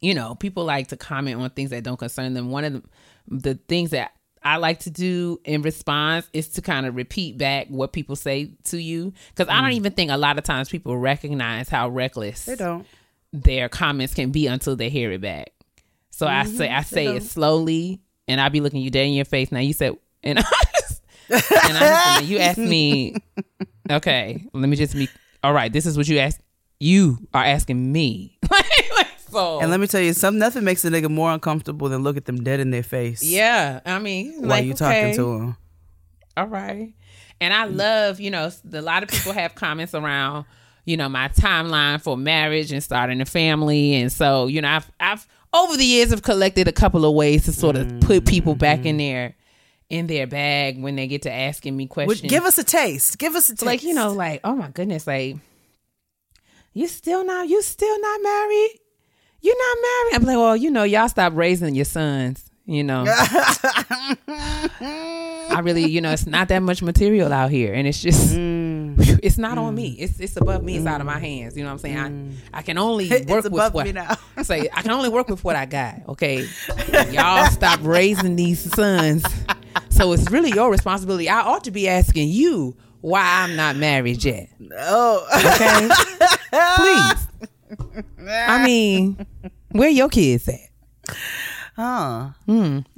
[0.00, 2.50] you know, people like to comment on things that don't concern them.
[2.50, 2.82] One of the,
[3.28, 7.66] the things that I like to do in response is to kind of repeat back
[7.68, 10.96] what people say to you because I don't even think a lot of times people
[10.96, 12.46] recognize how reckless Mm.
[12.46, 12.86] they don't.
[13.32, 15.50] their comments can be until they hear it back.
[16.10, 16.56] So I Mm-hmm.
[16.56, 19.50] say I say it slowly, and I'll be looking you dead in your face.
[19.52, 20.42] Now you said, and I
[20.80, 23.16] just, and I just, you asked me,
[23.90, 25.08] okay, let me just be
[25.42, 25.72] all right.
[25.72, 26.40] This is what you asked.
[26.80, 28.37] You are asking me.
[29.30, 32.16] so And let me tell you, some nothing makes a nigga more uncomfortable than look
[32.16, 33.22] at them dead in their face.
[33.22, 35.12] yeah, I mean, while like, you okay.
[35.12, 35.56] talking to them.
[36.36, 36.92] All right.
[37.40, 37.76] And I mm.
[37.76, 40.44] love, you know, a lot of people have comments around,
[40.84, 43.94] you know, my timeline for marriage and starting a family.
[43.94, 47.44] And so, you know, I've I've over the years have collected a couple of ways
[47.44, 48.98] to sort of put people back in mm-hmm.
[48.98, 49.36] their
[49.88, 52.30] in their bag when they get to asking me questions.
[52.30, 53.18] Give us a taste.
[53.18, 53.64] Give us a taste.
[53.64, 55.36] like, you know, like, oh my goodness, like
[56.72, 58.70] you still not you still not married?
[59.40, 60.14] You not married?
[60.14, 63.04] I'm like, well, you know, y'all stop raising your sons, you know.
[65.50, 69.38] I really, you know, it's not that much material out here, and it's just, it's
[69.38, 69.90] not on me.
[69.98, 70.76] It's it's above me.
[70.76, 71.56] It's out of my hands.
[71.56, 72.38] You know what I'm saying?
[72.52, 74.16] I I can only work with what now.
[74.42, 74.68] say.
[74.74, 76.02] I can only work with what I got.
[76.08, 76.46] Okay,
[77.10, 79.24] y'all stop raising these sons.
[79.90, 81.28] So it's really your responsibility.
[81.28, 84.48] I ought to be asking you why I'm not married yet.
[84.76, 85.88] oh, Okay,
[86.76, 88.28] please.
[88.28, 89.26] I mean,
[89.72, 91.14] where your kids at?
[91.76, 92.30] huh.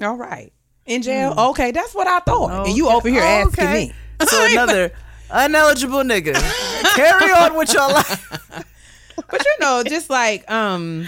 [0.03, 0.53] All right.
[0.87, 1.35] In jail?
[1.39, 2.67] Okay, that's what I thought.
[2.67, 3.87] And you over here Oh, asking okay.
[3.89, 3.93] me.
[4.27, 4.93] So another
[5.35, 6.35] ineligible nigga.
[6.95, 8.65] Carry on with your life.
[9.31, 11.07] But you know, just like um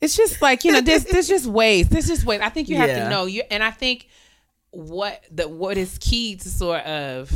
[0.00, 1.88] it's just like, you know, there's there's just ways.
[1.88, 2.40] There's just ways.
[2.42, 3.04] I think you have Yeah.
[3.04, 4.08] to know you and I think
[4.70, 7.30] what the what is key to sort of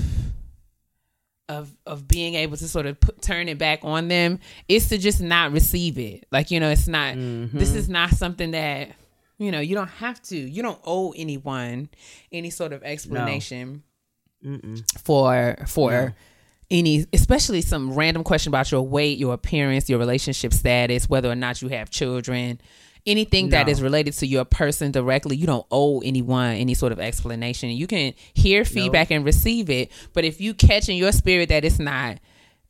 [1.48, 4.98] of of being able to sort of put, turn it back on them is to
[4.98, 6.26] just not receive it.
[6.32, 7.14] Like you know, it's not.
[7.14, 7.58] This mm-hmm.
[7.58, 8.90] is not something that
[9.38, 10.36] you know you don't have to.
[10.36, 11.88] You don't owe anyone
[12.32, 13.82] any sort of explanation
[15.02, 16.14] for for
[16.70, 21.34] any, especially some random question about your weight, your appearance, your relationship status, whether or
[21.34, 22.60] not you have children.
[23.06, 23.72] Anything that No.
[23.72, 27.68] is related to your person directly, you don't owe anyone any sort of explanation.
[27.70, 31.64] You can hear feedback and receive it, but if you catch in your spirit that
[31.66, 32.18] it's not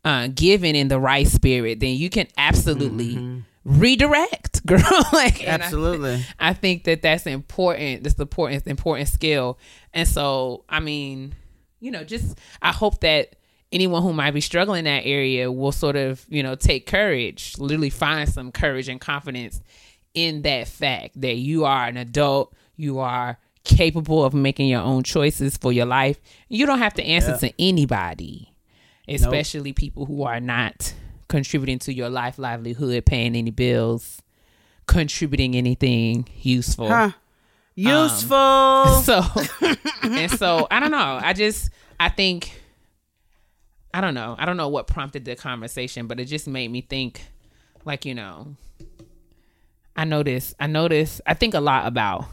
[0.05, 4.81] uh, given in the right spirit, then you can absolutely redirect, girl.
[5.13, 6.25] like and I- Absolutely.
[6.39, 8.03] I, think that that's important.
[8.03, 9.59] That's the important important skill.
[9.93, 11.35] And so, I mean,
[11.81, 13.37] you know, just I hope that
[13.73, 17.55] anyone who might be struggling in that area will sort of, you know, take courage,
[17.59, 19.61] literally find some courage and confidence
[20.15, 25.03] in that fact that you are an adult, you are capable of making your own
[25.03, 26.21] choices for your life.
[26.49, 28.53] You don't have to answer to anybody,
[29.09, 30.95] especially people who are not
[31.29, 34.23] contributing to your life livelihood, paying any bills,
[34.87, 36.89] contributing anything useful.
[36.89, 37.11] Huh.
[37.75, 38.37] Useful.
[38.37, 39.23] Um, so
[40.03, 41.19] and so I don't know.
[41.21, 42.61] I just I think
[43.93, 44.37] I don't know.
[44.39, 47.23] I don't know what prompted the conversation, but it just made me think
[47.85, 48.57] like, you know,
[49.97, 52.27] I notice I notice I think a lot about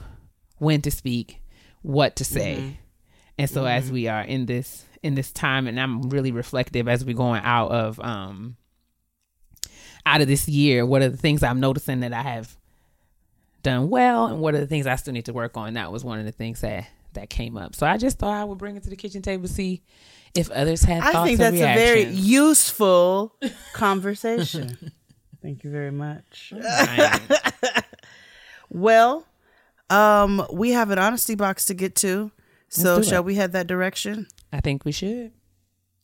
[0.57, 1.41] when to speak,
[1.81, 2.77] what to say.
[3.37, 7.03] And so as we are in this in this time and I'm really reflective as
[7.03, 8.55] we're going out of um
[10.05, 12.57] out of this year, what are the things I'm noticing that I have
[13.63, 15.73] done well and what are the things I still need to work on.
[15.75, 17.75] That was one of the things that that came up.
[17.75, 19.81] So I just thought I would bring it to the kitchen table see
[20.33, 23.35] if others had thoughts I think or that's a very useful
[23.73, 24.91] conversation.
[25.41, 26.53] Thank you very much.
[26.55, 27.19] Right.
[28.69, 29.25] Well,
[29.89, 32.31] Um, we have an honesty box to get to.
[32.69, 33.25] So shall it.
[33.25, 34.27] we head that direction?
[34.53, 35.33] I think we should.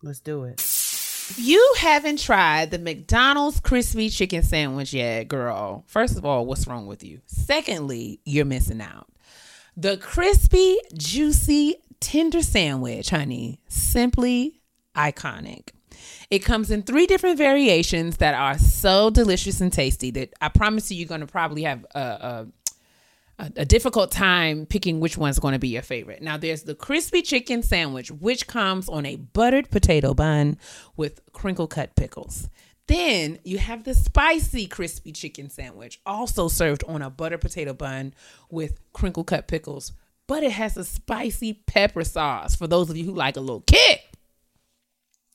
[0.03, 0.59] Let's do it.
[0.59, 6.67] If you haven't tried the McDonald's crispy chicken sandwich yet, girl, first of all, what's
[6.67, 7.21] wrong with you?
[7.25, 9.07] Secondly, you're missing out.
[9.77, 14.59] The crispy, juicy, tender sandwich, honey, simply
[14.95, 15.69] iconic.
[16.29, 20.91] It comes in three different variations that are so delicious and tasty that I promise
[20.91, 22.47] you, you're going to probably have a, a
[23.39, 26.23] a, difficult time picking which one's going to be your favorite.
[26.23, 30.57] Now, there's the crispy chicken sandwich, which comes on a buttered potato bun
[30.95, 32.49] with crinkle cut pickles.
[32.87, 38.13] Then you have the spicy crispy chicken sandwich, also served on a butter potato bun
[38.49, 39.91] with crinkle cut pickles,
[40.25, 43.61] but it has a spicy pepper sauce for those of you who like a little
[43.61, 43.96] kick.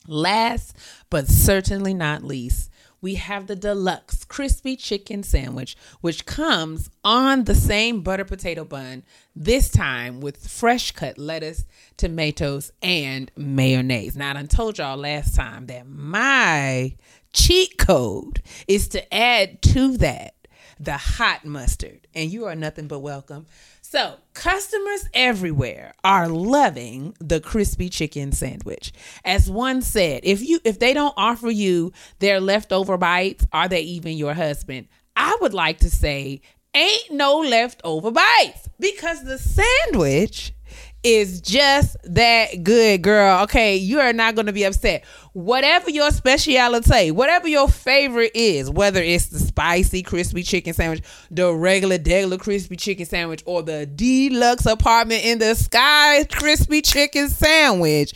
[0.06, 0.76] Last
[1.10, 7.54] but certainly not least, we have the deluxe crispy chicken sandwich, which comes on the
[7.54, 9.02] same butter potato bun,
[9.34, 11.64] this time with fresh cut lettuce,
[11.96, 14.16] tomatoes, and mayonnaise.
[14.16, 16.94] Now, I told y'all last time that my
[17.32, 20.34] cheat code is to add to that
[20.78, 23.46] the hot mustard, and you are nothing but welcome.
[23.92, 28.90] So, customers everywhere are loving the crispy chicken sandwich.
[29.22, 33.82] As one said, if you if they don't offer you their leftover bites, are they
[33.82, 34.88] even your husband?
[35.14, 36.40] I would like to say
[36.74, 40.54] ain't no leftover bites because the sandwich
[41.02, 43.42] is just that good, girl.
[43.44, 45.04] Okay, you are not going to be upset.
[45.32, 51.52] Whatever your speciality, whatever your favorite is, whether it's the spicy crispy chicken sandwich, the
[51.52, 58.12] regular degular crispy chicken sandwich, or the deluxe apartment in the sky crispy chicken sandwich,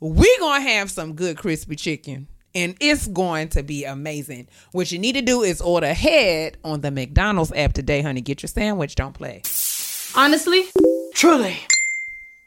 [0.00, 2.28] we're going to have some good crispy chicken.
[2.56, 4.46] And it's going to be amazing.
[4.70, 8.20] What you need to do is order ahead on the McDonald's app today, honey.
[8.20, 8.94] Get your sandwich.
[8.94, 9.42] Don't play.
[10.14, 10.66] Honestly,
[11.14, 11.58] truly.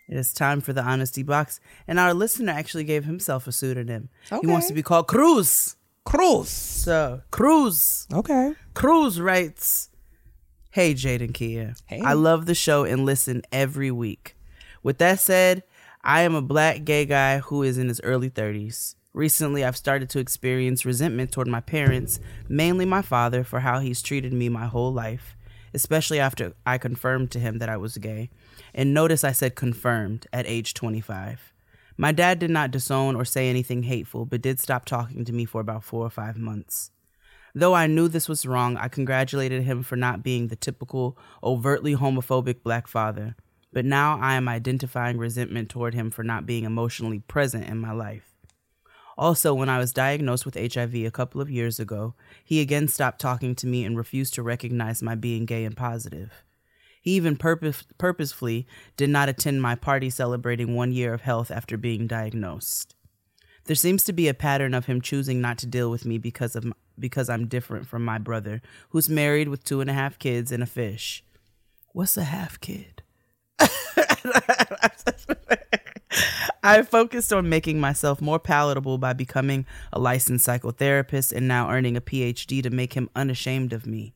[0.07, 4.09] It is time for the honesty box, and our listener actually gave himself a pseudonym.
[4.41, 5.75] He wants to be called Cruz.
[6.05, 6.49] Cruz.
[6.49, 8.07] So Cruz.
[8.13, 8.53] Okay.
[8.73, 9.89] Cruz writes,
[10.71, 11.77] Hey Jaden Keia.
[11.85, 12.01] Hey.
[12.01, 14.37] I love the show and listen every week.
[14.83, 15.63] With that said,
[16.03, 18.95] I am a black gay guy who is in his early 30s.
[19.13, 24.01] Recently, I've started to experience resentment toward my parents, mainly my father, for how he's
[24.01, 25.35] treated me my whole life,
[25.73, 28.29] especially after I confirmed to him that I was gay.
[28.73, 31.53] And notice I said confirmed at age 25.
[31.97, 35.45] My dad did not disown or say anything hateful, but did stop talking to me
[35.45, 36.91] for about four or five months.
[37.55, 41.95] Though I knew this was wrong, I congratulated him for not being the typical, overtly
[41.95, 43.35] homophobic black father.
[43.73, 47.91] But now I am identifying resentment toward him for not being emotionally present in my
[47.91, 48.26] life.
[49.17, 52.13] Also, when I was diagnosed with HIV a couple of years ago,
[52.45, 56.43] he again stopped talking to me and refused to recognize my being gay and positive.
[57.01, 61.77] He even purpose- purposefully did not attend my party celebrating one year of health after
[61.77, 62.95] being diagnosed.
[63.65, 66.55] There seems to be a pattern of him choosing not to deal with me because
[66.55, 68.59] of m because I'm different from my brother,
[68.89, 71.23] who's married with two and a half kids and a fish.
[71.93, 73.03] What's a half kid?
[76.67, 81.95] I focused on making myself more palatable by becoming a licensed psychotherapist and now earning
[81.95, 84.13] a PhD to make him unashamed of me.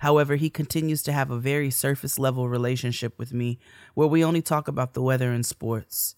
[0.00, 3.58] However, he continues to have a very surface level relationship with me
[3.94, 6.14] where we only talk about the weather and sports.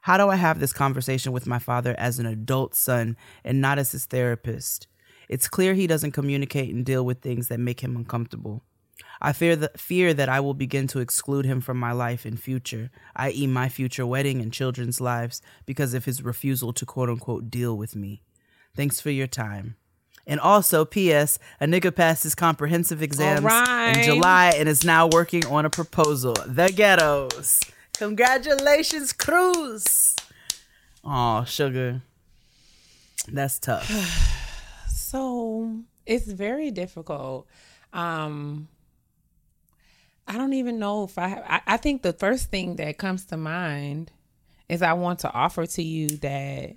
[0.00, 3.14] How do I have this conversation with my father as an adult son
[3.44, 4.86] and not as his therapist?
[5.28, 8.62] It's clear he doesn't communicate and deal with things that make him uncomfortable.
[9.20, 12.36] I fear that fear that I will begin to exclude him from my life in
[12.36, 17.50] future, i.e., my future wedding and children's lives, because of his refusal to quote unquote
[17.50, 18.22] deal with me.
[18.74, 19.76] Thanks for your time.
[20.26, 21.38] And also, P.S.
[21.60, 23.96] A nigga passed his comprehensive exams right.
[23.96, 26.34] in July and is now working on a proposal.
[26.44, 27.60] The ghettos.
[27.96, 30.16] Congratulations, Cruz.
[31.04, 32.02] Oh, sugar.
[33.28, 34.32] That's tough.
[34.88, 37.46] So it's very difficult.
[37.92, 38.66] Um,
[40.28, 41.44] I don't even know if I have.
[41.46, 44.10] I, I think the first thing that comes to mind
[44.68, 46.74] is I want to offer to you that,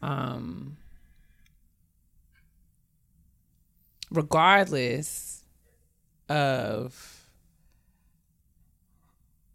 [0.00, 0.76] um,
[4.10, 5.44] regardless
[6.28, 7.26] of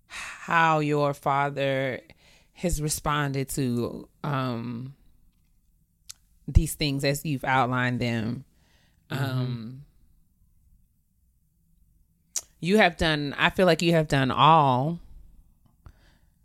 [0.07, 2.01] how your father
[2.53, 4.93] has responded to um
[6.47, 8.43] these things as you've outlined them
[9.11, 9.85] um
[12.59, 14.99] you have done i feel like you have done all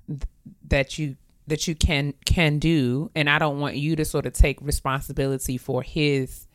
[0.08, 0.22] th-
[0.68, 3.10] that you that you can can do.
[3.14, 6.46] And i don't want you to sort of take responsibility for his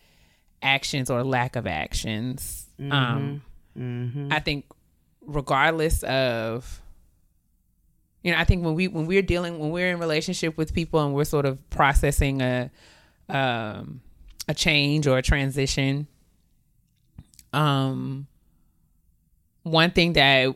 [0.64, 2.68] actions or lack of actions.
[2.92, 3.42] Um
[4.32, 4.66] i think
[5.22, 6.82] regardless of
[8.24, 11.00] you know, I think when we when we're dealing when we're in relationship with people
[11.06, 12.70] and we're sort of processing a
[13.30, 14.02] um
[14.50, 16.08] a change or a transition,
[17.54, 18.28] um
[19.72, 20.56] one thing that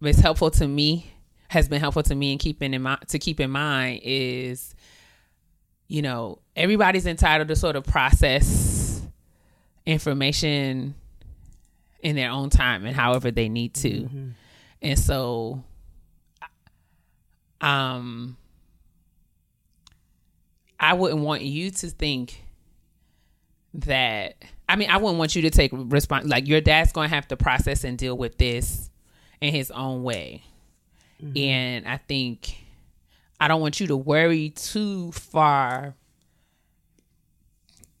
[0.00, 1.10] was helpful to me
[1.48, 4.74] has been helpful to me in keeping in mind to keep in mind is
[5.88, 9.02] you know everybody's entitled to sort of process
[9.84, 10.94] information
[12.00, 14.28] in their own time and however they need to mm-hmm.
[14.82, 15.62] and so
[17.60, 18.36] um
[20.78, 22.42] i wouldn't want you to think
[23.80, 24.36] that
[24.68, 27.28] i mean i wouldn't want you to take response like your dad's going to have
[27.28, 28.90] to process and deal with this
[29.40, 30.42] in his own way
[31.22, 31.38] Mm-hmm.
[31.38, 32.56] And I think
[33.40, 35.94] I don't want you to worry too far.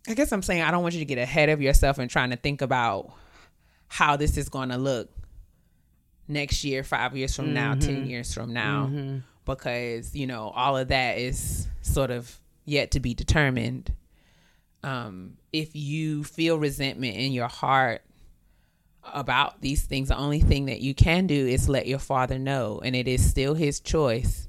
[0.08, 2.30] I guess I'm saying I don't want you to get ahead of yourself and trying
[2.30, 3.12] to think about
[3.88, 5.10] how this is going to look
[6.28, 7.54] next year, five years from mm-hmm.
[7.54, 9.18] now, 10 years from now, mm-hmm.
[9.44, 13.92] because, you know, all of that is sort of yet to be determined.
[14.82, 18.02] Um, if you feel resentment in your heart
[19.02, 22.80] about these things, the only thing that you can do is let your father know,
[22.84, 24.48] and it is still his choice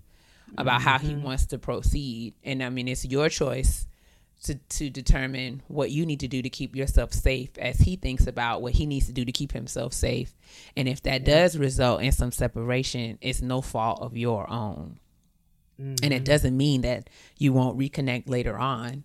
[0.58, 0.90] about mm-hmm.
[0.90, 1.24] how he mm-hmm.
[1.24, 2.34] wants to proceed.
[2.44, 3.88] And I mean, it's your choice
[4.44, 8.28] to to determine what you need to do to keep yourself safe as he thinks
[8.28, 10.36] about what he needs to do to keep himself safe.
[10.76, 15.00] And if that does result in some separation, it's no fault of your own.
[15.82, 15.96] Mm-hmm.
[16.04, 16.24] And it mm-hmm.
[16.24, 19.04] doesn't mean that you won't reconnect later on,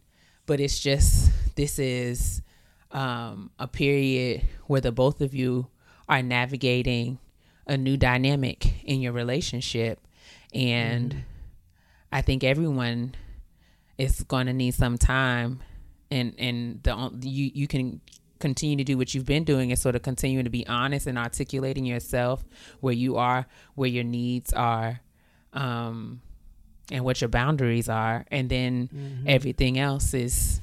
[0.52, 2.42] but it's just this is
[2.90, 5.66] um, a period where the both of you
[6.10, 7.18] are navigating
[7.66, 9.98] a new dynamic in your relationship.
[10.52, 11.20] And mm-hmm.
[12.12, 13.14] I think everyone
[13.96, 15.62] is going to need some time
[16.10, 18.02] and and the you you can
[18.38, 21.16] continue to do what you've been doing is sort of continuing to be honest and
[21.16, 22.44] articulating yourself
[22.80, 25.00] where you are, where your needs are,
[25.54, 26.20] um,
[26.92, 29.24] and what your boundaries are, and then mm-hmm.
[29.26, 30.60] everything else is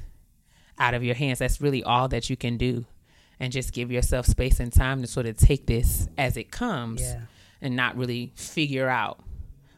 [0.78, 1.40] out of your hands.
[1.40, 2.86] That's really all that you can do.
[3.40, 7.02] And just give yourself space and time to sort of take this as it comes
[7.02, 7.22] yeah.
[7.62, 9.20] and not really figure out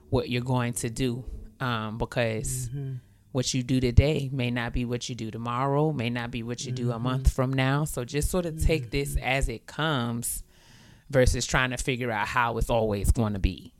[0.10, 1.24] what you're going to do.
[1.60, 2.96] Um, because mm-hmm.
[3.32, 6.66] what you do today may not be what you do tomorrow, may not be what
[6.66, 6.86] you mm-hmm.
[6.86, 7.04] do a mm-hmm.
[7.04, 7.86] month from now.
[7.86, 8.90] So just sort of take mm-hmm.
[8.90, 10.44] this as it comes
[11.10, 13.74] versus trying to figure out how it's always going to be.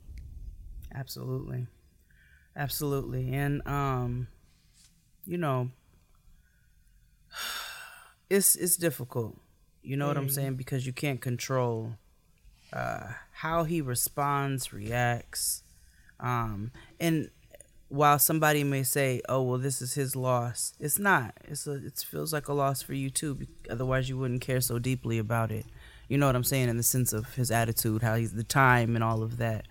[0.94, 1.66] Absolutely.
[2.56, 3.34] Absolutely.
[3.34, 4.28] And um
[5.26, 5.70] you know,
[8.30, 9.38] it's it's difficult.
[9.82, 10.08] You know mm.
[10.08, 10.54] what I'm saying?
[10.54, 11.94] Because you can't control
[12.72, 15.62] uh, how he responds, reacts,
[16.20, 17.30] um, and
[17.88, 21.34] while somebody may say, "Oh, well, this is his loss," it's not.
[21.44, 21.74] It's a.
[21.74, 23.46] It feels like a loss for you too.
[23.68, 25.66] Otherwise, you wouldn't care so deeply about it.
[26.08, 26.68] You know what I'm saying?
[26.68, 29.66] In the sense of his attitude, how he's the time, and all of that.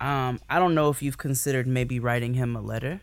[0.00, 3.00] Um, I don't know if you've considered maybe writing him a letter.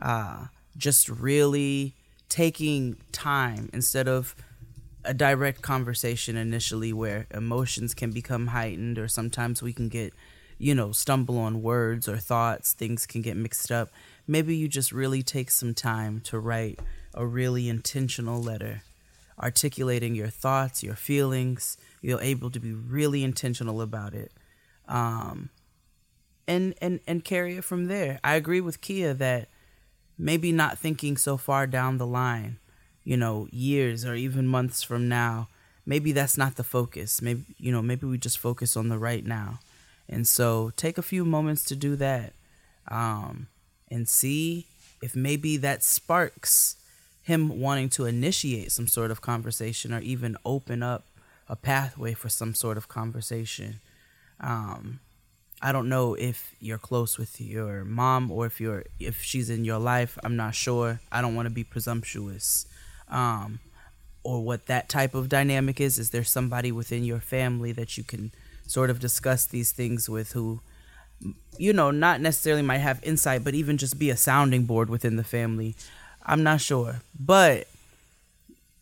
[0.00, 1.94] Uh, just really
[2.28, 4.34] taking time instead of
[5.04, 10.12] a direct conversation initially where emotions can become heightened or sometimes we can get
[10.58, 13.90] you know stumble on words or thoughts things can get mixed up.
[14.26, 16.80] Maybe you just really take some time to write
[17.14, 18.82] a really intentional letter
[19.38, 21.76] articulating your thoughts your feelings.
[22.02, 24.32] You're able to be really intentional about it.
[24.88, 25.50] Um,
[26.48, 29.48] and and and carry it from there i agree with Keia that
[30.18, 32.58] maybe not thinking so far down the line,
[33.04, 35.48] you know, years or even months from now.
[35.84, 37.22] Maybe that's not the focus.
[37.22, 39.60] Maybe, you know, maybe we just focus on the right now.
[40.08, 42.32] And so take a few moments to do that
[42.88, 43.48] um,
[43.90, 44.66] and see
[45.02, 46.76] if maybe that sparks
[47.22, 51.04] him wanting to initiate some sort of conversation or even open up
[51.48, 53.80] a pathway for some sort of conversation.
[54.40, 55.00] Um,
[55.62, 59.64] I don't know if you're close with your mom or if you're if she's in
[59.64, 60.18] your life.
[60.22, 61.00] I'm not sure.
[61.10, 62.66] I don't want to be presumptuous.
[63.08, 63.60] Um,
[64.22, 65.98] or what that type of dynamic is.
[65.98, 68.32] Is there somebody within your family that you can
[68.66, 70.60] sort of discuss these things with who
[71.58, 75.16] you know, not necessarily might have insight, but even just be a sounding board within
[75.16, 75.74] the family.
[76.24, 77.00] I'm not sure.
[77.18, 77.68] But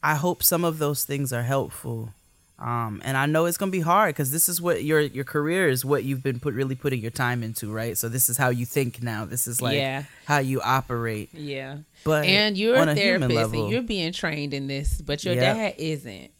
[0.02, 2.10] I hope some of those things are helpful
[2.58, 5.68] um, and I know it's gonna be hard because this is what your your career
[5.68, 7.98] is, what you've been put really putting your time into, right?
[7.98, 9.24] So this is how you think now.
[9.24, 10.04] This is like yeah.
[10.24, 11.30] how you operate.
[11.34, 11.78] Yeah.
[12.04, 16.30] But and you're a, therapist and you're being trained in this, but your dad isn't.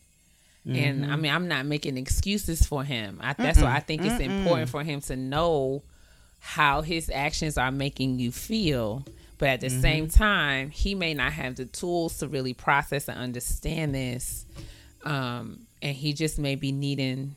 [0.66, 0.76] Mm-hmm.
[0.76, 1.22] And I mm-hmm.
[1.22, 3.18] mean, I'm not making excuses for him.
[3.20, 3.64] I, that's Mm-mm.
[3.64, 4.38] why I think it's Mm-mm.
[4.38, 5.82] important for him to know
[6.40, 9.04] how his actions are making you feel.
[9.36, 9.80] But at the mm-hmm.
[9.80, 14.46] same time, he may not have the tools to really process and understand this.
[15.04, 17.36] Um, and he just may be needing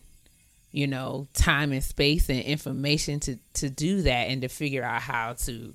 [0.71, 5.01] you know, time and space and information to to do that and to figure out
[5.01, 5.73] how to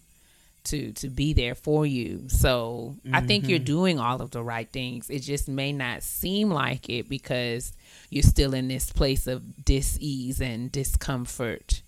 [0.64, 2.28] to to be there for you.
[2.28, 3.64] So I think you're mm-hmm.
[3.64, 5.10] doing all of the right things.
[5.10, 7.72] It just may not seem like it because
[8.10, 11.82] you're still in this place of dis-ease and discomfort.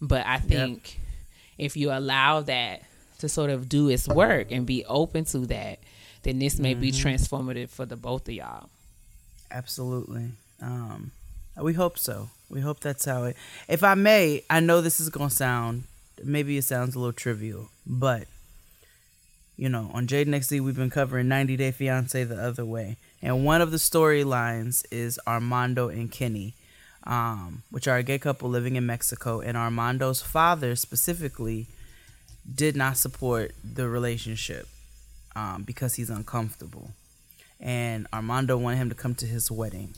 [0.00, 1.00] But I think
[1.56, 2.82] if you allow that
[3.20, 5.78] to sort of do its work and be open to that,
[6.22, 7.08] then this may be mm-hmm.
[7.08, 8.68] transformative for the both of y'all.
[9.50, 10.30] Absolutely.
[10.60, 11.12] Um,
[11.60, 12.30] we hope so.
[12.48, 13.36] We hope that's how it.
[13.68, 15.84] If I may, I know this is gonna sound
[16.24, 18.26] maybe it sounds a little trivial, but
[19.56, 23.44] you know, on Jade XD we've been covering 90 Day Fiance the other way, and
[23.44, 26.54] one of the storylines is Armando and Kenny,
[27.04, 31.66] um, which are a gay couple living in Mexico, and Armando's father specifically
[32.52, 34.68] did not support the relationship
[35.36, 36.92] um, because he's uncomfortable
[37.60, 39.94] and Armando wanted him to come to his wedding.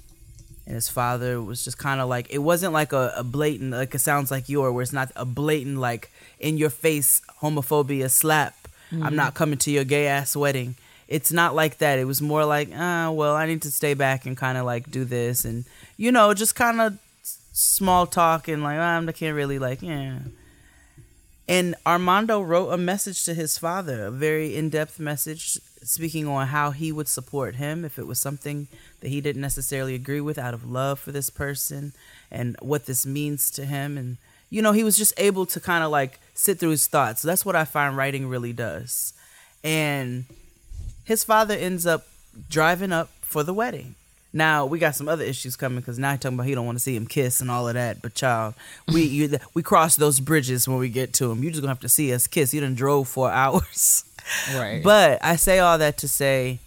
[0.66, 3.94] And his father was just kind of like, it wasn't like a, a blatant, like
[3.94, 8.54] it sounds like your, where it's not a blatant, like in your face homophobia slap.
[8.92, 10.74] I'm not coming to your gay ass wedding.
[11.06, 11.98] It's not like that.
[11.98, 14.90] It was more like, ah, well, I need to stay back and kind of like
[14.90, 15.44] do this.
[15.44, 15.64] And,
[15.96, 16.98] you know, just kind of
[17.52, 20.18] small talk and like, ah, I can't really like, yeah.
[21.48, 26.48] And Armando wrote a message to his father, a very in depth message speaking on
[26.48, 28.68] how he would support him if it was something
[29.00, 31.92] that he didn't necessarily agree with out of love for this person
[32.30, 33.96] and what this means to him.
[33.96, 34.18] And,
[34.50, 37.22] you know, he was just able to kind of like sit through his thoughts.
[37.22, 39.12] That's what I find writing really does.
[39.64, 40.24] And
[41.04, 42.06] his father ends up
[42.48, 43.94] driving up for the wedding.
[44.32, 46.78] Now we got some other issues coming because now he's talking about he don't want
[46.78, 48.00] to see him kiss and all of that.
[48.00, 48.54] But child,
[48.92, 51.42] we you, we cross those bridges when we get to him.
[51.42, 52.54] You just gonna have to see us kiss.
[52.54, 54.04] You done drove four hours.
[54.54, 54.82] Right.
[54.82, 56.58] But I say all that to say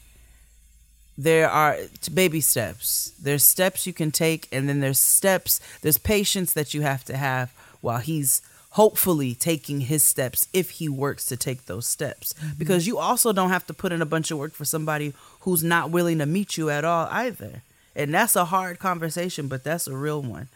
[1.17, 1.77] there are
[2.13, 3.13] baby steps.
[3.21, 7.17] There's steps you can take, and then there's steps, there's patience that you have to
[7.17, 7.51] have
[7.81, 8.41] while he's
[8.71, 12.33] hopefully taking his steps if he works to take those steps.
[12.57, 15.63] Because you also don't have to put in a bunch of work for somebody who's
[15.63, 17.61] not willing to meet you at all either.
[17.95, 20.47] And that's a hard conversation, but that's a real one.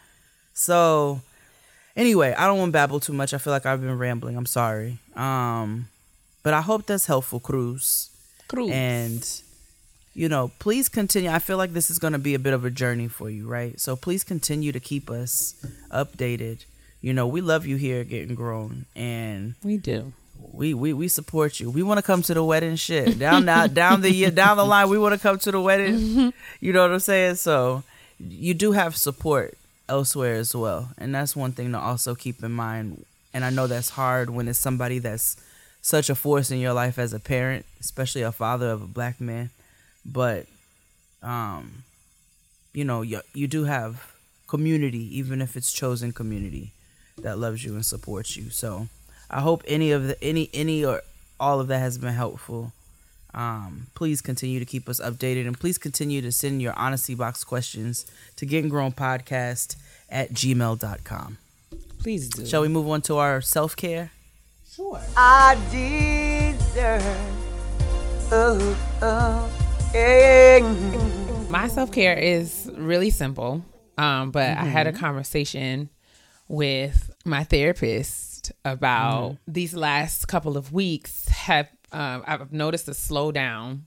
[0.55, 1.21] So,
[1.95, 3.35] anyway, I don't want to babble too much.
[3.35, 4.35] I feel like I've been rambling.
[4.35, 4.97] I'm sorry.
[5.15, 5.87] Um,
[6.43, 8.09] but I hope that's helpful, Cruz.
[8.47, 8.71] Cruz.
[8.71, 9.41] And
[10.13, 11.29] you know, please continue.
[11.29, 13.47] I feel like this is going to be a bit of a journey for you,
[13.47, 13.79] right?
[13.79, 15.53] So please continue to keep us
[15.91, 16.65] updated.
[17.01, 20.13] You know, we love you here Getting Grown, and we do.
[20.51, 21.69] we we, we support you.
[21.69, 24.65] We want to come to the wedding shit down now down the year down the
[24.65, 24.89] line.
[24.89, 26.33] We want to come to the wedding.
[26.59, 27.35] You know what I'm saying?
[27.35, 27.83] So
[28.19, 29.55] you do have support
[29.88, 33.05] elsewhere as well, and that's one thing to also keep in mind.
[33.35, 35.38] And I know that's hard when it's somebody that's
[35.88, 39.21] such a force in your life as a parent, especially a father of a black
[39.21, 39.49] man.
[40.05, 40.45] But
[41.23, 41.85] um,
[42.73, 44.11] you know, you you do have
[44.47, 46.73] community, even if it's chosen community
[47.21, 48.49] that loves you and supports you.
[48.49, 48.89] So
[49.29, 51.03] I hope any of the any any or
[51.39, 52.73] all of that has been helpful.
[53.33, 57.45] Um, please continue to keep us updated and please continue to send your honesty box
[57.45, 59.77] questions to getting grown podcast
[60.09, 61.38] at gmail.com.
[61.99, 62.45] Please do.
[62.45, 64.11] Shall we move on to our self care?
[64.78, 65.01] Sure.
[65.17, 67.01] I deserve.
[68.32, 70.59] Oh, oh, yeah.
[71.49, 73.65] My self care is really simple.
[73.97, 75.89] Um, but I had a conversation
[76.47, 81.28] with my therapist about these last couple of weeks.
[81.30, 83.82] Have um, I've noticed a slowdown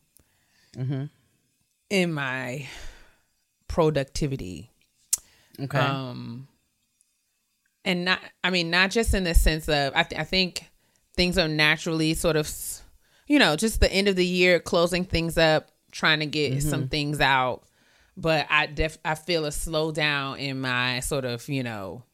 [1.89, 2.67] in my
[3.69, 4.73] productivity.
[5.61, 5.79] Okay.
[5.79, 6.49] Um,
[7.85, 10.65] and not, I mean, not just in the sense of, I, th- I think
[11.21, 12.51] things are naturally sort of,
[13.27, 16.67] you know, just the end of the year, closing things up, trying to get mm-hmm.
[16.67, 17.63] some things out.
[18.17, 22.05] But I def, I feel a slowdown in my sort of, you know,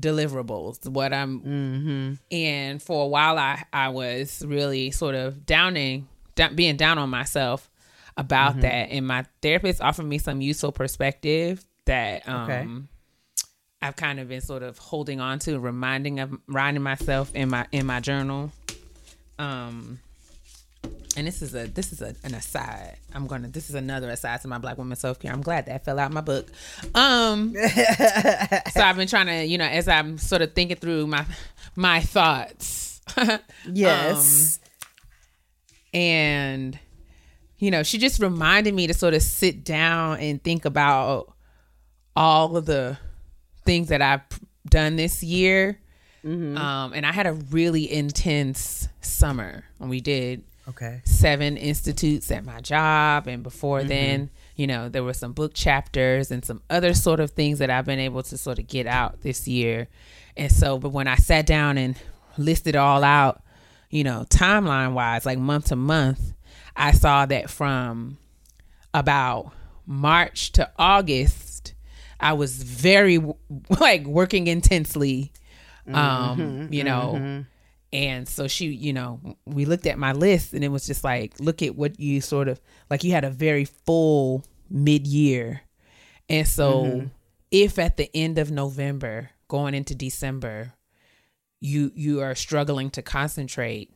[0.00, 2.34] deliverables, what I'm, mm-hmm.
[2.34, 7.10] and for a while I, I was really sort of downing, down, being down on
[7.10, 7.70] myself
[8.16, 8.60] about mm-hmm.
[8.62, 8.90] that.
[8.92, 12.66] And my therapist offered me some useful perspective that, um, Okay.
[13.82, 17.66] I've kind of been sort of holding on to, reminding of reminding myself in my
[17.72, 18.50] in my journal.
[19.38, 20.00] Um,
[21.16, 22.96] and this is a this is a, an aside.
[23.14, 25.32] I'm gonna this is another aside to my black woman self care.
[25.32, 26.50] I'm glad that fell out my book.
[26.94, 27.54] Um,
[28.72, 31.24] so I've been trying to you know as I'm sort of thinking through my
[31.74, 33.00] my thoughts.
[33.72, 34.58] Yes.
[35.94, 36.76] and
[37.58, 41.32] you know she just reminded me to sort of sit down and think about
[42.16, 42.98] all of the
[43.66, 44.22] things that i've
[44.68, 45.78] done this year.
[46.24, 51.00] Um, and i had a really intense summer when we did Okay.
[51.04, 53.28] seven institutes at my job.
[53.28, 57.30] And before then you know there were some book chapters and some other sort of
[57.30, 59.86] things that i've been able to sort of get out this year.
[60.36, 61.94] And so but when i sat down and
[62.36, 63.42] listed all out
[63.90, 66.32] you know timeline wise like month to month
[66.74, 68.18] i saw that from
[68.92, 69.52] about
[69.86, 71.45] march to august
[72.20, 73.18] i was very
[73.80, 75.32] like working intensely
[75.86, 75.94] mm-hmm.
[75.94, 77.14] um you know.
[77.16, 77.40] Mm-hmm.
[77.92, 81.34] And so she, you know, we looked at my list and it was just like,
[81.38, 82.60] look at what you sort of
[82.90, 85.62] like you had a very full mid year.
[86.28, 87.06] And so mm-hmm.
[87.50, 90.74] if at the end of November, going into December,
[91.60, 93.92] you you are struggling to concentrate,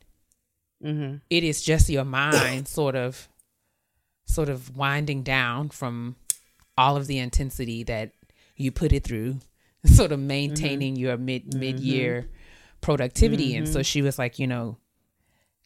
[1.28, 3.28] it is just your mind sort of
[4.24, 6.14] sort of winding down from
[6.80, 8.12] all of the intensity that
[8.56, 9.38] you put it through,
[9.84, 11.02] sort of maintaining mm-hmm.
[11.02, 11.60] your mid mm-hmm.
[11.60, 12.28] mid year
[12.80, 13.54] productivity.
[13.54, 13.82] And so mm-hmm.
[13.82, 14.78] she was like, you know,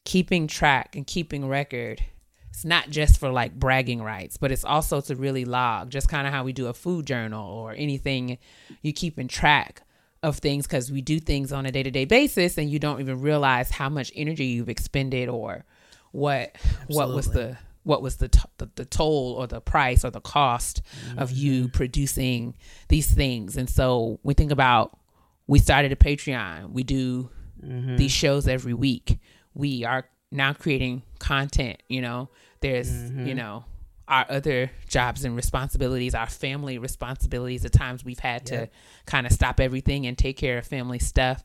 [0.04, 2.02] keeping track and keeping record.
[2.50, 6.26] It's not just for like bragging rights, but it's also to really log, just kind
[6.26, 8.38] of how we do a food journal or anything
[8.82, 9.82] you keeping track
[10.22, 13.00] of things because we do things on a day to day basis and you don't
[13.00, 15.64] even realize how much energy you've expended or
[16.12, 16.56] what
[16.86, 20.20] what was the what was the, t- the the toll or the price or the
[20.20, 20.82] cost
[21.16, 21.72] of you mm-hmm.
[21.72, 22.56] producing
[22.88, 23.56] these things.
[23.56, 24.98] And so we think about
[25.46, 26.72] we started a patreon.
[26.72, 27.30] We do
[27.62, 27.96] mm-hmm.
[27.96, 29.20] these shows every week.
[29.54, 32.30] We are now creating content you know?
[32.60, 33.36] There's you mm-hmm.
[33.36, 33.64] know
[34.08, 38.68] our other jobs and responsibilities our family responsibilities the times we've had to
[39.06, 41.44] kind of stop everything and take care of family stuff.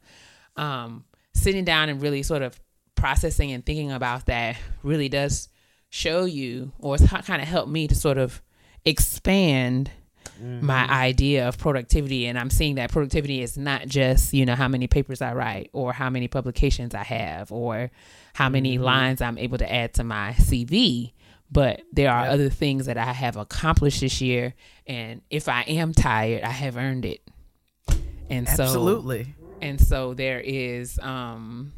[0.57, 2.59] Um, sitting down and really sort of
[2.95, 5.47] processing and thinking about that really does
[5.89, 8.41] show you or it's kind of helped me to sort of
[8.85, 9.91] expand
[10.41, 12.25] my idea of productivity.
[12.25, 15.69] And i'm seeing that productivity is not just you know how many papers i write
[15.73, 17.91] or how many publications i have or
[18.33, 21.11] how many lines i'm able to add to my cv
[21.51, 24.53] but there are other things that i have accomplished this year.
[24.87, 27.21] And if i am tired i have earned it.
[28.29, 29.33] And so Absolutely.
[29.61, 31.73] and so there is um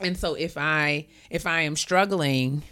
[0.00, 2.62] and so if i if i am struggling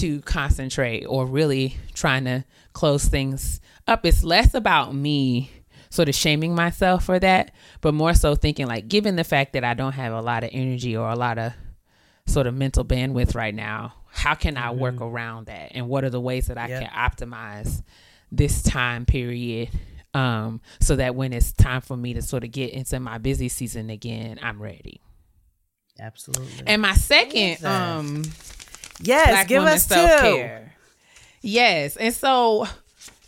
[0.00, 5.50] to concentrate or really trying to close things up it's less about me
[5.90, 9.62] sort of shaming myself for that but more so thinking like given the fact that
[9.64, 11.52] i don't have a lot of energy or a lot of
[12.26, 16.10] sort of mental bandwidth right now how can i work around that and what are
[16.10, 16.82] the ways that i Yep.
[16.82, 16.90] can
[17.28, 17.82] optimize
[18.32, 19.68] this time period
[20.14, 23.48] um, so that when it's time for me to sort of get into my busy
[23.48, 25.00] season again i'm ready
[26.00, 26.64] Absolutely.
[26.66, 27.96] and my second that.
[27.98, 28.22] um
[29.00, 29.94] yes, black give us two.
[29.94, 30.74] self-care.
[31.42, 31.96] Yes.
[31.96, 32.66] And so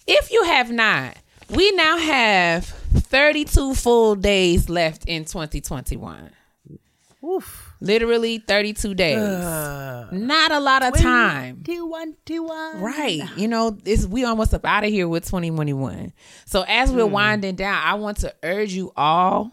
[0.07, 1.17] if you have not,
[1.51, 6.31] we now have 32 full days left in 2021.
[7.23, 7.75] Oof.
[7.81, 9.19] Literally 32 days.
[9.19, 11.63] Not a lot of time.
[11.63, 12.81] Two, one, two, one.
[12.81, 13.23] Right.
[13.37, 16.13] You know, it's we almost up out of here with 2021.
[16.47, 17.13] So as we're hmm.
[17.13, 19.53] winding down, I want to urge you all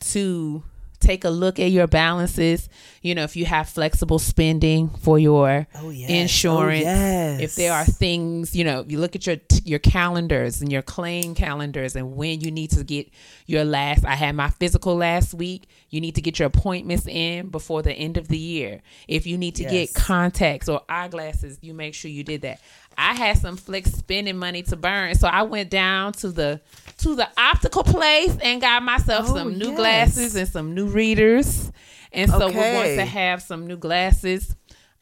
[0.00, 0.62] to
[1.04, 2.68] take a look at your balances.
[3.02, 6.10] You know, if you have flexible spending for your Oh, yes.
[6.10, 7.40] Oh, insurance, Oh, yes.
[7.40, 11.34] if there are things, you know, you look at your your calendars and your claim
[11.34, 13.10] calendars and when you need to get
[13.46, 14.04] your last.
[14.04, 15.66] I had my physical last week.
[15.90, 18.82] You need to get your appointments in before the end of the year.
[19.08, 19.72] If you need to Yes.
[19.72, 22.60] get contacts or eyeglasses, you make sure you did that.
[22.98, 26.60] I had some flex spending money to burn, so I went down to the
[26.98, 29.76] to the optical place and got myself Oh, some new yes.
[29.76, 31.70] glasses and some new readers.
[32.12, 34.54] And so we're going to have some new glasses.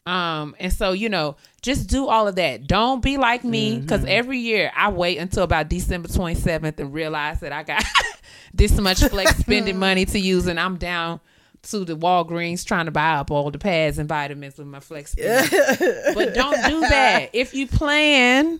[0.05, 2.67] Um, and so you know, just do all of that.
[2.67, 4.09] Don't be like me, because Mm-hmm.
[4.09, 7.83] every year I wait until about December twenty seventh and realize that I got
[8.53, 11.21] this much flex spending money to use, and I'm down
[11.63, 15.15] to the Walgreens trying to buy up all the pads and vitamins with my flex
[15.15, 17.29] but don't do that.
[17.33, 18.59] If you plan,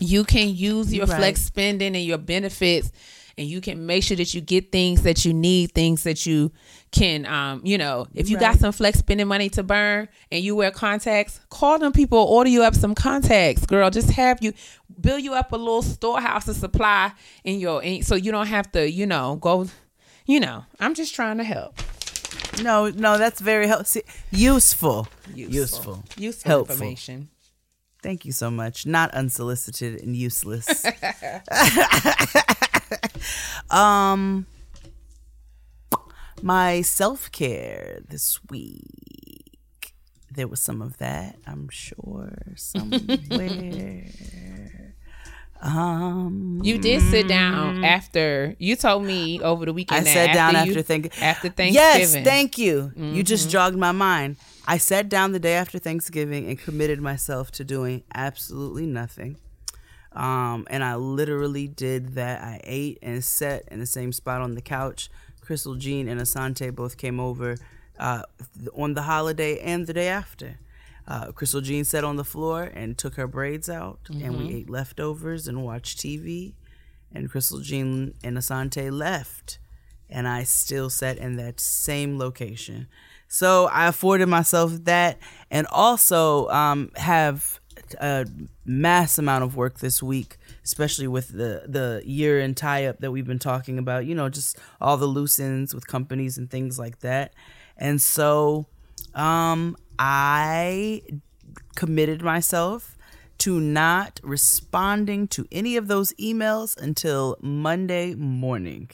[0.00, 1.16] you can use your Right.
[1.16, 2.90] flex spending and your benefits
[3.36, 6.52] and you can make sure that you get things that you need things that you
[6.92, 10.54] can um you know if you got some flex spending money to burn and you
[10.54, 14.52] wear contacts call them people order you up some contacts girl just have you
[15.00, 17.10] build you up a little storehouse of supply
[17.44, 19.66] in your in, so you don't have to you know go
[20.26, 21.74] you know i'm just trying to help
[22.62, 24.02] No, no, that's very helpful.
[24.30, 25.08] Useful.
[25.34, 26.04] Useful.
[26.16, 26.74] useful Helpful.
[26.74, 27.28] information
[28.02, 28.84] Thank you so much.
[28.86, 30.68] Not unsolicited and useless.
[33.70, 34.46] um
[36.42, 39.94] my self-care this week.
[40.30, 44.10] There was some of that, I'm sure, somewhere.
[45.64, 50.06] Um You did sit down after you told me over the I weekend.
[50.06, 51.74] that sat down you- after thinking after Thanksgiving.
[51.74, 52.92] Yes, thank you.
[52.96, 54.36] You just jogged my mind.
[54.66, 59.36] I sat down the day after Thanksgiving and committed myself to doing absolutely nothing.
[60.12, 62.40] Um, and I literally did that.
[62.42, 65.10] I ate and sat in the same spot on the couch.
[65.40, 67.56] Crystal Jean and Asante both came over
[67.98, 68.22] uh,
[68.74, 70.58] on the holiday and the day after.
[71.06, 74.70] Uh, Crystal Jean sat on the floor and took her braids out, and we ate
[74.70, 76.54] leftovers and watched TV.
[77.12, 79.58] And Crystal Jean and Asante left,
[80.08, 82.88] and I still sat in that same location.
[83.28, 85.18] So I afforded myself that,
[85.50, 87.60] and also um, have
[88.00, 88.26] a
[88.64, 93.10] mass amount of work this week, especially with the the year and tie up that
[93.10, 94.06] we've been talking about.
[94.06, 97.34] You know, just all the loose ends with companies and things like that.
[97.76, 98.66] And so,
[99.14, 101.02] um, I
[101.74, 102.96] committed myself
[103.38, 108.90] to not responding to any of those emails until Monday morning.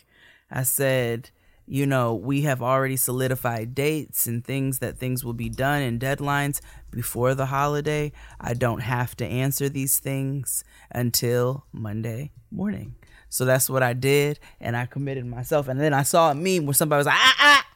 [0.50, 1.30] I said,
[1.66, 6.00] you know, we have already solidified dates and things that things will be done and
[6.00, 6.60] deadlines
[6.90, 8.10] before the holiday.
[8.40, 12.96] I don't have to answer these things until Monday morning.
[13.28, 15.68] So that's what I did, and I committed myself.
[15.68, 17.66] And then I saw a meme where somebody was like, ah, ah,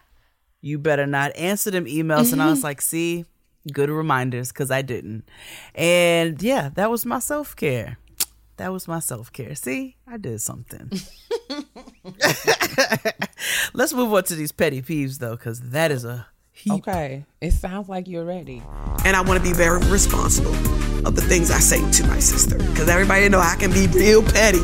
[0.64, 2.32] you better not answer them emails.
[2.32, 2.68] And I was mm-hmm.
[2.68, 3.26] like, see,
[3.70, 5.28] good reminders, because I didn't.
[5.74, 7.98] And yeah, that was my self care.
[8.56, 9.54] That was my self care.
[9.56, 10.90] See, I did something.
[13.74, 16.72] Let's move on to these petty peeves, though, because that is a heap.
[16.72, 17.24] Okay.
[17.40, 18.62] It sounds like you're ready.
[19.04, 20.54] and I want to be very responsible
[21.06, 22.56] of the things I say to my sister.
[22.56, 24.60] Because everybody know I can be real petty.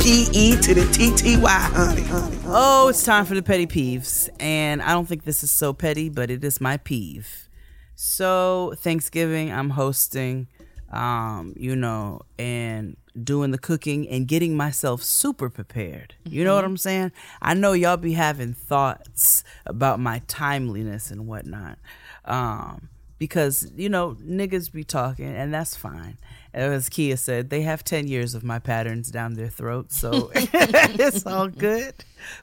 [0.00, 2.36] P E to the T T Y, honey, honey.
[2.46, 4.28] Oh, it's time for the petty peeves.
[4.38, 7.48] And I don't think this is so petty, but it is my peeve.
[7.96, 10.48] So, Thanksgiving, I'm hosting,
[10.90, 16.14] um, you know, and doing the cooking and getting myself super prepared.
[16.24, 17.12] You know what I'm saying?
[17.42, 21.78] I know y'all be having thoughts about my timeliness and whatnot.
[22.24, 22.88] Um,
[23.18, 26.16] because, you know, niggas be talking, and that's fine.
[26.54, 31.26] As Keia said, they have 10 years of my patterns down their throats, so it's
[31.26, 31.94] all good.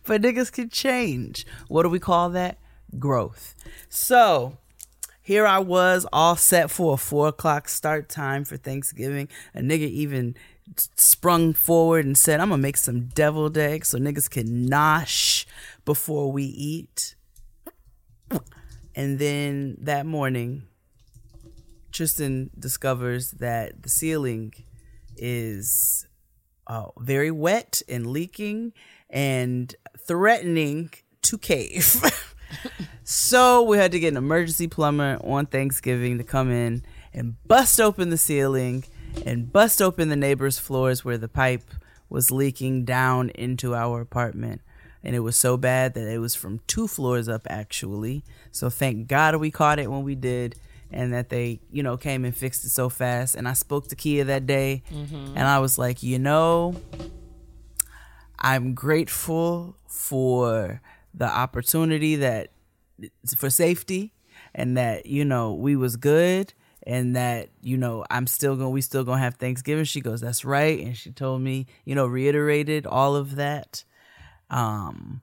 [0.05, 1.47] But niggas can change.
[1.67, 2.59] What do we call that?
[2.99, 3.55] Growth.
[3.89, 4.59] So,
[5.27, 9.27] here I was all set for a four o'clock start time for Thanksgiving.
[9.53, 10.37] A nigga even
[10.95, 15.45] sprung forward and said, I'm gonna make some deviled eggs so niggas can nosh
[15.83, 17.15] before we eat.
[18.95, 20.63] And then that morning,
[21.91, 24.53] Tristan discovers that the ceiling
[25.17, 26.07] is
[26.67, 28.71] uh, very wet and leaking
[29.09, 29.75] and
[30.07, 30.89] threatening
[31.23, 32.01] to cave.
[33.09, 37.79] so we had to get an emergency plumber on Thanksgiving to come in and bust
[37.79, 38.83] open the ceiling
[39.25, 41.63] and bust open the neighbor's floors where the pipe
[42.09, 44.59] was leaking down into our apartment.
[45.05, 48.25] And it was so bad that it was from two floors up, actually.
[48.51, 50.59] So thank God we caught it when we did,
[50.91, 53.35] and that they, you know, came and fixed it so fast.
[53.35, 55.37] And I spoke to Keia that day, mm-hmm.
[55.37, 56.75] and I was like, you know,
[58.37, 60.81] I'm grateful for
[61.13, 62.51] the opportunity that
[63.35, 64.13] for safety
[64.53, 66.53] and that you know we was good
[66.83, 69.85] and that you know I'm still going we still going to have Thanksgiving.
[69.85, 70.79] She goes that's right.
[70.79, 73.83] And she told me you know reiterated all of that.
[74.49, 75.21] Um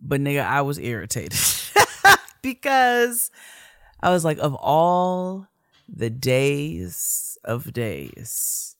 [0.00, 1.38] but nigga I was irritated
[2.42, 3.30] because
[4.00, 5.48] I was like of all
[5.88, 8.76] the days of days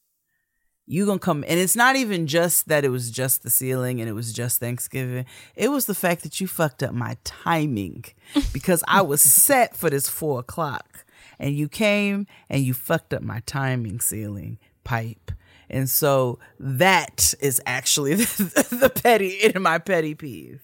[0.90, 4.08] you gonna come and it's not even just that it was just the ceiling and
[4.08, 8.04] it was just thanksgiving it was the fact that you fucked up my timing
[8.52, 11.04] because i was set for this four o'clock
[11.38, 15.30] and you came and you fucked up my timing ceiling pipe
[15.68, 20.62] and so that is actually the, the petty in my petty peeve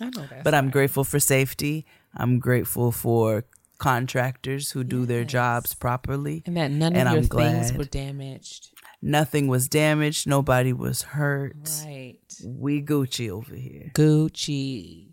[0.00, 0.42] I know that.
[0.42, 1.86] but i'm grateful for safety
[2.16, 3.44] i'm grateful for
[3.78, 7.76] contractors who do their jobs properly and that none of and your I'm things glad.
[7.78, 8.70] were damaged.
[9.06, 10.26] Nothing was damaged.
[10.26, 11.70] Nobody was hurt.
[11.84, 12.18] Right.
[12.44, 13.92] We Gucci over here.
[13.94, 15.10] Gucci.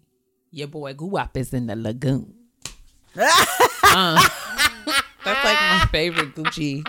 [0.49, 2.33] Your boy Guap is in the lagoon.
[3.95, 4.19] Uh,
[5.23, 6.83] that's like my favorite Gucci.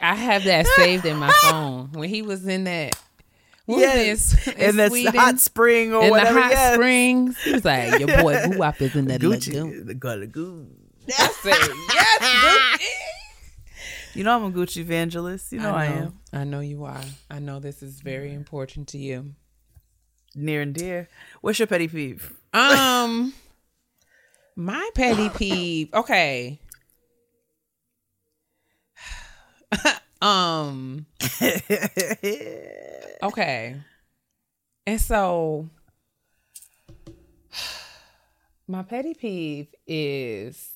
[0.00, 1.92] I have that saved in my phone.
[1.92, 2.96] When he was in that,
[3.66, 4.54] Yes, this?
[4.54, 5.14] in the Sweden?
[5.14, 6.32] hot spring or in whatever.
[6.36, 6.74] the hot yes.
[6.74, 7.38] springs.
[7.42, 9.52] He was like, "Your boy Guap is in the Gucci.
[9.52, 10.74] lagoon." The lagoon.
[11.18, 12.86] I said, "Yes, Gucci."
[14.20, 15.50] You know I'm a Gucci evangelist.
[15.50, 16.18] You know I, am.
[16.30, 17.00] I know you are.
[17.30, 19.34] I know this is very important to you.
[20.34, 21.08] Near and dear.
[21.40, 22.30] What's your petty peeve?
[22.52, 23.32] Um,
[24.56, 25.94] my petty peeve.
[25.94, 26.60] Okay.
[30.20, 31.06] um.
[33.22, 33.76] Okay.
[34.86, 35.70] And so,
[38.68, 40.69] my petty peeve is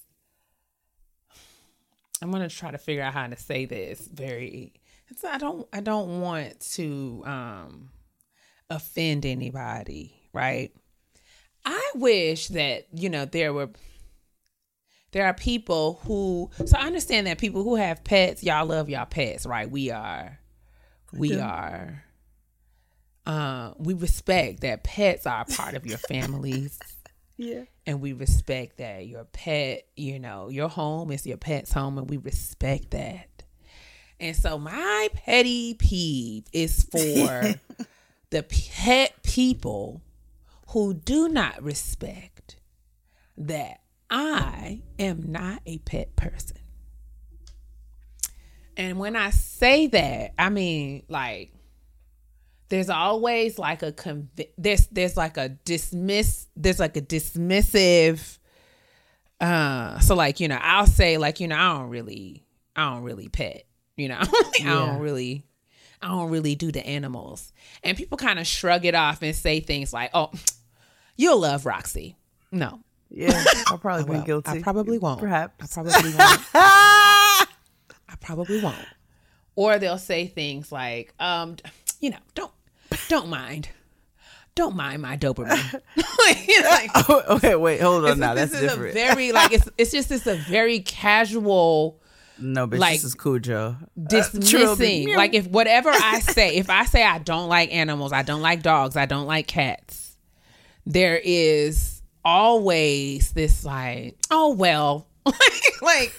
[2.24, 4.72] I'm gonna try to figure out how to say this very.
[5.08, 5.68] It's, I don't.
[5.74, 7.90] I don't want to um,
[8.70, 10.72] offend anybody, right?
[11.66, 13.68] I wish that you know there were.
[15.12, 16.50] There are people who.
[16.64, 19.70] So I understand that people who have pets, y'all love y'all pets, right?
[19.70, 20.40] We are.
[21.12, 22.04] We are.
[23.26, 26.78] Uh, we respect that pets are a part of your families
[27.36, 27.64] Yeah.
[27.86, 32.08] And we respect that your pet, you know, your home is your pet's home, and
[32.08, 33.28] we respect that.
[34.20, 37.54] And so my petty peeve is for
[38.30, 40.02] the pet people
[40.68, 42.56] who do not respect
[43.36, 46.58] that I am not a pet person.
[48.76, 51.52] And when I say that, I mean like
[52.68, 58.38] there's always like a conv- there's there's like a dismiss there's like a dismissive
[59.40, 62.44] uh so like you know I'll say like you know I don't really
[62.76, 63.64] I don't really pet
[63.96, 65.44] you know I don't really
[66.00, 69.60] I don't really do the animals and people kind of shrug it off and say
[69.60, 70.30] things like oh
[71.16, 72.16] you'll love Roxy
[72.50, 72.80] no
[73.10, 73.42] Yeah.
[73.66, 74.50] I'll probably well, be guilty.
[74.50, 75.76] I probably won't Perhaps.
[75.76, 77.46] I probably won't I
[78.20, 78.86] probably won't
[79.56, 81.56] or they'll say things like um
[82.04, 82.52] you know don't
[83.08, 83.70] don't mind
[84.54, 88.34] don't mind my Doberman like, Oh, okay, wait, hold on now.
[88.34, 88.90] this That's is different.
[88.90, 91.98] a very like it's it's just it's a very casual
[92.38, 93.76] no, bitch, like, this is Cujo.
[93.80, 95.14] Uh, dismissing.
[95.14, 98.60] like if whatever I say, if I say I don't like animals, I don't like
[98.60, 100.16] dogs, I don't like cats,
[100.84, 105.06] there is always this like, oh well.
[105.80, 106.12] like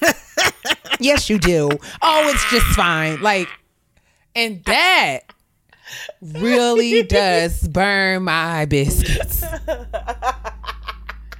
[1.00, 1.70] yes you do.
[2.02, 3.22] Oh, it's just fine.
[3.22, 3.50] Like
[4.36, 5.22] and that
[6.22, 9.44] really does burn my biscuits.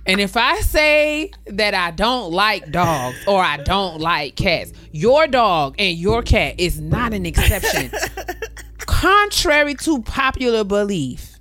[0.08, 5.26] And if I say that I don't like dogs or I don't like cats, your
[5.26, 7.92] dog and your cat is not an exception.
[8.78, 11.40] Contrary to popular belief.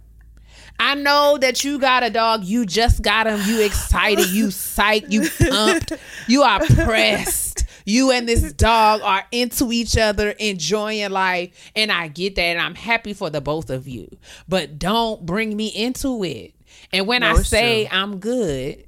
[0.81, 5.11] I know that you got a dog, you just got him, you excited, you psyched,
[5.13, 5.93] you pumped,
[6.27, 7.43] you are pressed.
[7.85, 12.61] You and this dog are into each other, enjoying life, and I get that, and
[12.61, 14.09] I'm happy for the both of you.
[14.49, 16.55] But don't bring me into it.
[16.93, 17.99] And when No, I say true.
[17.99, 18.85] I'm good,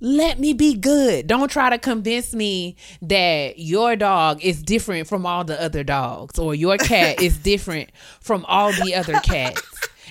[0.00, 1.26] let me be good.
[1.26, 6.38] Don't try to convince me that your dog is different from all the other dogs
[6.38, 7.90] or your cat is different
[8.20, 9.62] from all the other cats.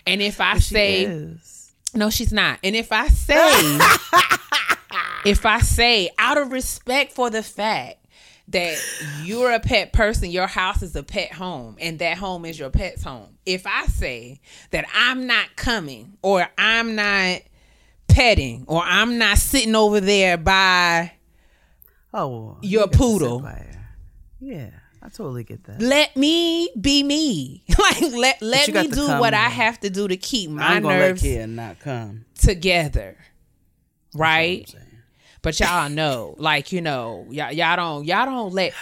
[0.07, 1.73] And if I She say is.
[1.93, 2.59] no, she's not.
[2.63, 3.37] And if I say,
[5.25, 7.97] if I say, out of respect for the fact
[8.53, 8.77] that
[9.23, 12.69] you're a pet person, your house is a pet home, and that home is your
[12.69, 13.37] pet's home.
[13.45, 14.39] If I say
[14.71, 17.41] that I'm not coming, or I'm not
[18.07, 21.11] petting, or I'm not sitting over there by
[22.13, 23.49] Oh, well, Your you get to poodle.
[24.39, 24.69] Yeah,
[25.01, 25.81] I totally get that.
[25.81, 27.63] let me be me.
[27.79, 30.83] like let let me do come what I have to do to keep my I'm
[30.83, 32.25] gonna nerves let Keia not come.
[32.37, 33.17] together.
[33.17, 34.75] That's Right?
[35.43, 35.69] What I'm saying.
[35.69, 38.73] But y'all know, like you know, y'all, y'all don't y'all don't let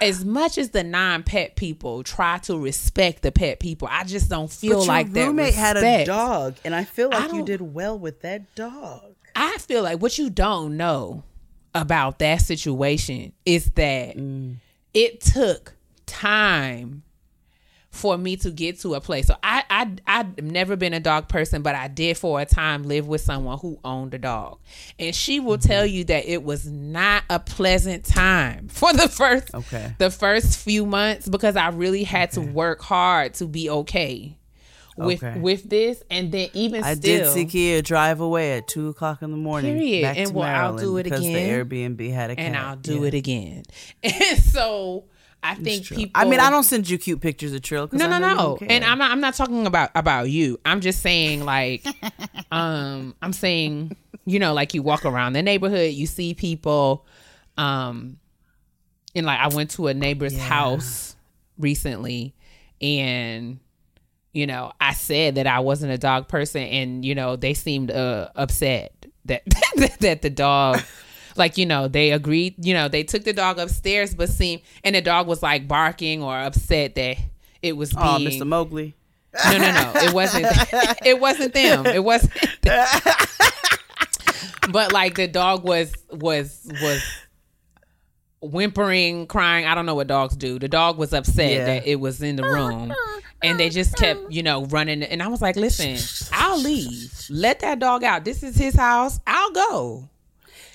[0.00, 3.88] as much as the non-pet people try to respect the pet people.
[3.90, 7.20] I just don't feel but like your roommate had a dog, and I feel I
[7.20, 9.14] like you did well with that dog.
[9.34, 11.22] I feel like what you don't know
[11.74, 14.56] about that situation is that mm.
[14.94, 15.74] it took
[16.06, 17.02] time
[17.90, 19.26] for me to get to a place.
[19.26, 22.84] So I I I've never been a dog person, but I did for a time
[22.84, 24.58] live with someone who owned a dog.
[24.98, 25.68] And she will mm-hmm.
[25.68, 29.92] tell you that it was not a pleasant time for the first Okay.
[29.98, 34.38] the first few months because I really had to work hard to be okay
[34.96, 35.38] with Okay.
[35.40, 39.20] with this and then even I still did see Keia drive away at two o'clock
[39.20, 39.76] in the morning.
[39.76, 40.16] Period.
[40.16, 41.68] And well, I'll do it because again.
[41.68, 42.44] the Airbnb had a cat.
[42.46, 43.08] and I'll do Yeah.
[43.08, 43.64] it again.
[44.02, 45.04] And so
[45.42, 46.10] I think people.
[46.14, 47.86] I mean, I don't send you cute pictures of Trill.
[47.86, 48.58] 'cause No, I no, no.
[48.68, 49.10] And I'm not.
[49.12, 50.58] I'm not talking about about you.
[50.64, 51.86] I'm just saying like,
[52.50, 57.06] um, I'm saying you know like you walk around the neighborhood, you see people,
[57.56, 58.18] um,
[59.14, 61.14] and like I went to a neighbor's house
[61.58, 62.34] recently,
[62.80, 63.60] and
[64.32, 67.90] you know I said that I wasn't a dog person, and you know they seemed
[67.92, 69.42] uh, upset that
[70.00, 70.80] that the dog.
[71.36, 72.54] Like you know, they agreed.
[72.64, 76.22] You know, they took the dog upstairs, but seemed and the dog was like barking
[76.22, 77.16] or upset that
[77.62, 78.30] it was Oh, being.
[78.40, 78.46] Mr.
[78.46, 78.94] Mowgli.
[79.44, 79.92] No, no, no.
[79.96, 80.46] It wasn't.
[81.04, 81.84] it wasn't them.
[81.86, 82.32] It wasn't.
[82.62, 82.86] them.
[84.70, 87.02] but like the dog was was was
[88.40, 89.66] whimpering, crying.
[89.66, 90.58] I don't know what dogs do.
[90.58, 91.64] The dog was upset Yeah.
[91.66, 92.94] that it was in the room,
[93.42, 95.02] and they just kept you know running.
[95.02, 95.96] And I was like, listen,
[96.32, 97.12] I'll leave.
[97.30, 98.24] Let that dog out.
[98.24, 99.20] This is his house.
[99.26, 100.08] I'll go.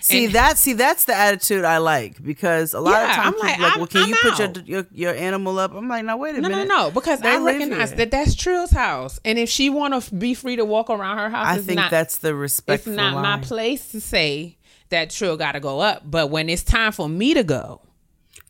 [0.02, 0.58] See And- that?
[0.58, 3.80] See that's the attitude I like because a lot of times I'm like, like, I'm-
[3.80, 5.74] well, can I'm you put your, your your animal up?
[5.74, 6.50] I'm like, no, wait a minute.
[6.50, 10.02] No, no, no, because They I recognize that that's Trill's house, and if she want
[10.04, 12.88] to be free to walk around her house, I think not, that's the respect.
[12.88, 14.58] it's not my place to say
[14.90, 16.04] that Trill got to go up.
[16.06, 17.82] But when it's time for me to go,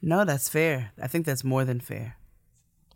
[0.01, 0.91] No, that's fair.
[1.01, 2.17] I think that's more than fair.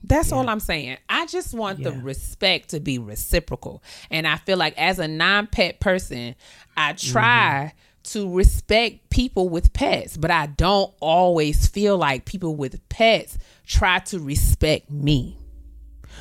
[0.08, 0.98] That's all I'm saying.
[1.10, 3.82] I just want the respect to be reciprocal.
[4.12, 6.36] And I feel like as a non pet person,
[6.78, 7.12] I mm-hmm.
[7.12, 7.74] try
[8.12, 14.00] to respect people with pets, but I don't always feel like people with pets try
[14.00, 15.38] to respect me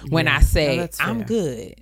[0.09, 0.36] when Yeah.
[0.36, 1.74] I say No, I'm good.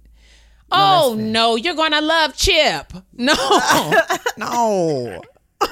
[0.70, 2.92] oh no, you're gonna love Chip.
[3.12, 3.34] No,
[4.36, 5.22] no.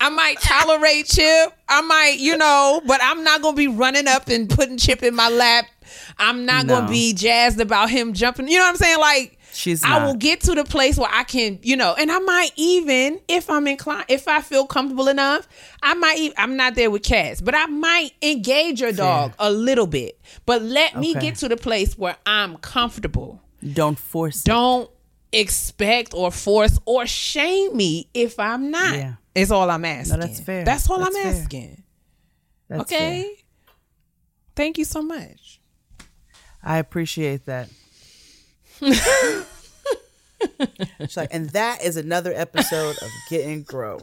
[0.00, 1.52] I might tolerate Chip.
[1.68, 5.14] I might, you know, but I'm not gonna be running up and putting Chip in
[5.14, 5.66] my lap.
[6.18, 6.76] I'm not No.
[6.80, 8.48] gonna be jazzed about him jumping.
[8.48, 8.98] You know what I'm saying?
[8.98, 10.06] Like She's I not.
[10.06, 13.48] will get to the place where I can, you know, and I might even, if
[13.48, 15.48] I'm inclined, if I feel comfortable enough,
[15.82, 16.18] I might.
[16.18, 20.20] even, I'm not there with cats, but I might engage your dog a little bit.
[20.44, 23.40] But let me get to the place where I'm comfortable.
[23.72, 24.42] Don't force.
[24.42, 24.90] Don't
[25.32, 28.94] expect or force or shame me if I'm not.
[28.94, 29.14] Yeah.
[29.34, 30.18] Is all I'm asking.
[30.20, 30.64] No, that's fair.
[30.64, 31.42] That's all That's I'm fair.
[31.42, 31.82] asking.
[32.68, 33.22] That's okay.
[33.22, 33.30] fair.
[34.54, 35.60] Thank you so much.
[36.62, 37.68] I appreciate that.
[41.00, 44.00] She's like, and that is another episode of Getting Grown.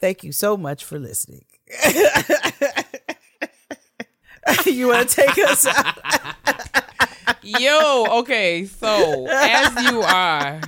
[0.00, 1.44] Thank you so much for listening.
[4.66, 5.98] you want to take us out?
[7.42, 10.60] Yo, okay, so as you are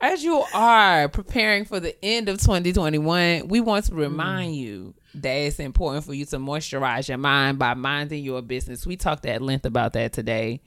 [0.00, 4.56] as you are preparing for the end of 2021, we want to remind mm.
[4.56, 8.86] you that it's important for you to moisturize your mind by minding your business.
[8.86, 10.62] We talked at length about that today.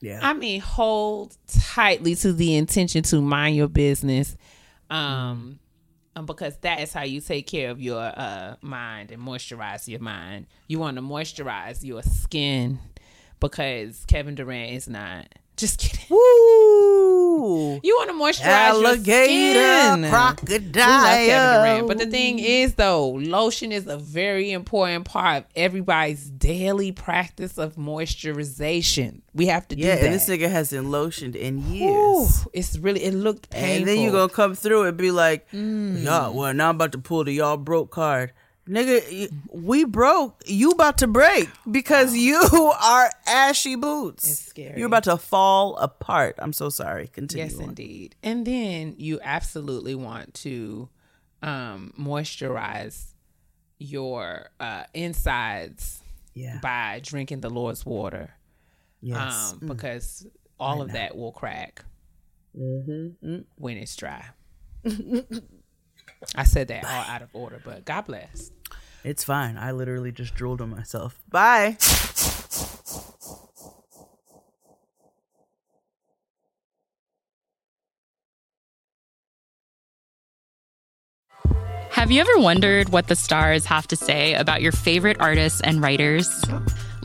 [0.00, 0.20] Yeah.
[0.22, 4.36] I mean, hold tightly to the intention to mind your business.
[4.90, 5.58] Um,
[6.14, 10.00] um, because that is how you take care of your uh, mind and moisturize your
[10.00, 10.46] mind.
[10.66, 12.78] You want to moisturize your skin
[13.38, 15.26] because Kevin Durant is not.
[15.56, 16.04] Just kidding.
[16.10, 17.80] Woo!
[17.82, 20.10] You want to moisturize Alligator, your skin.
[20.10, 20.52] crocodile.
[20.52, 21.88] We love Kevin Durant.
[21.88, 27.56] But the thing is, though, lotion is a very important part of everybody's daily practice
[27.58, 29.22] of moisturization.
[29.34, 30.04] We have to do Yeah, that.
[30.04, 31.94] and this nigga hasn't lotioned in years.
[31.96, 33.70] Ooh, it's really it looked painful.
[33.78, 36.02] And then you gonna come through and be like, Mm.
[36.04, 38.32] y'all, well, now I'm about to pull the y'all broke card.
[38.68, 40.42] Nigga, we broke.
[40.46, 42.36] You about to break because you
[42.82, 44.28] are ashy boots.
[44.28, 44.78] It's scary.
[44.78, 46.34] You're about to fall apart.
[46.38, 47.06] I'm so sorry.
[47.06, 47.44] Continue.
[47.44, 47.64] Yes, on.
[47.68, 48.16] indeed.
[48.24, 50.88] And then you absolutely want to
[51.42, 53.12] um, moisturize
[53.78, 56.02] your uh, insides
[56.34, 56.58] Yeah.
[56.60, 58.30] by drinking the Lord's water.
[59.00, 59.52] Yes.
[59.52, 60.26] Um, because
[60.58, 61.84] all of that will crack
[62.58, 63.40] Mm-hmm.
[63.56, 64.24] when it's dry.
[66.34, 68.50] I said that all out of order, but God bless.
[69.06, 69.56] It's fine.
[69.56, 71.16] I literally just drooled on myself.
[71.28, 71.76] Bye.
[81.92, 85.80] Have you ever wondered what the stars have to say about your favorite artists and
[85.80, 86.28] writers?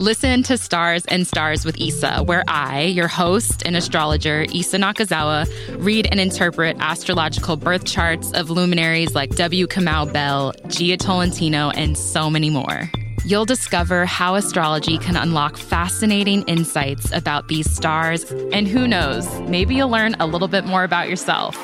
[0.02, 5.46] Listen to Stars and Stars with Issa, where I, your host and astrologer, Issa Nakazawa,
[5.78, 9.68] read and interpret astrological birth charts of luminaries like W.
[9.68, 12.90] Kamau Bell, Jia Tolentino, and so many more.
[13.24, 19.76] You'll discover how astrology can unlock fascinating insights about these stars, and who knows, maybe
[19.76, 21.56] you'll learn a little bit more about yourself.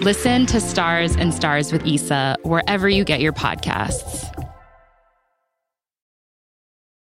[0.00, 4.33] Listen to Stars and Stars with Issa wherever you get your podcasts.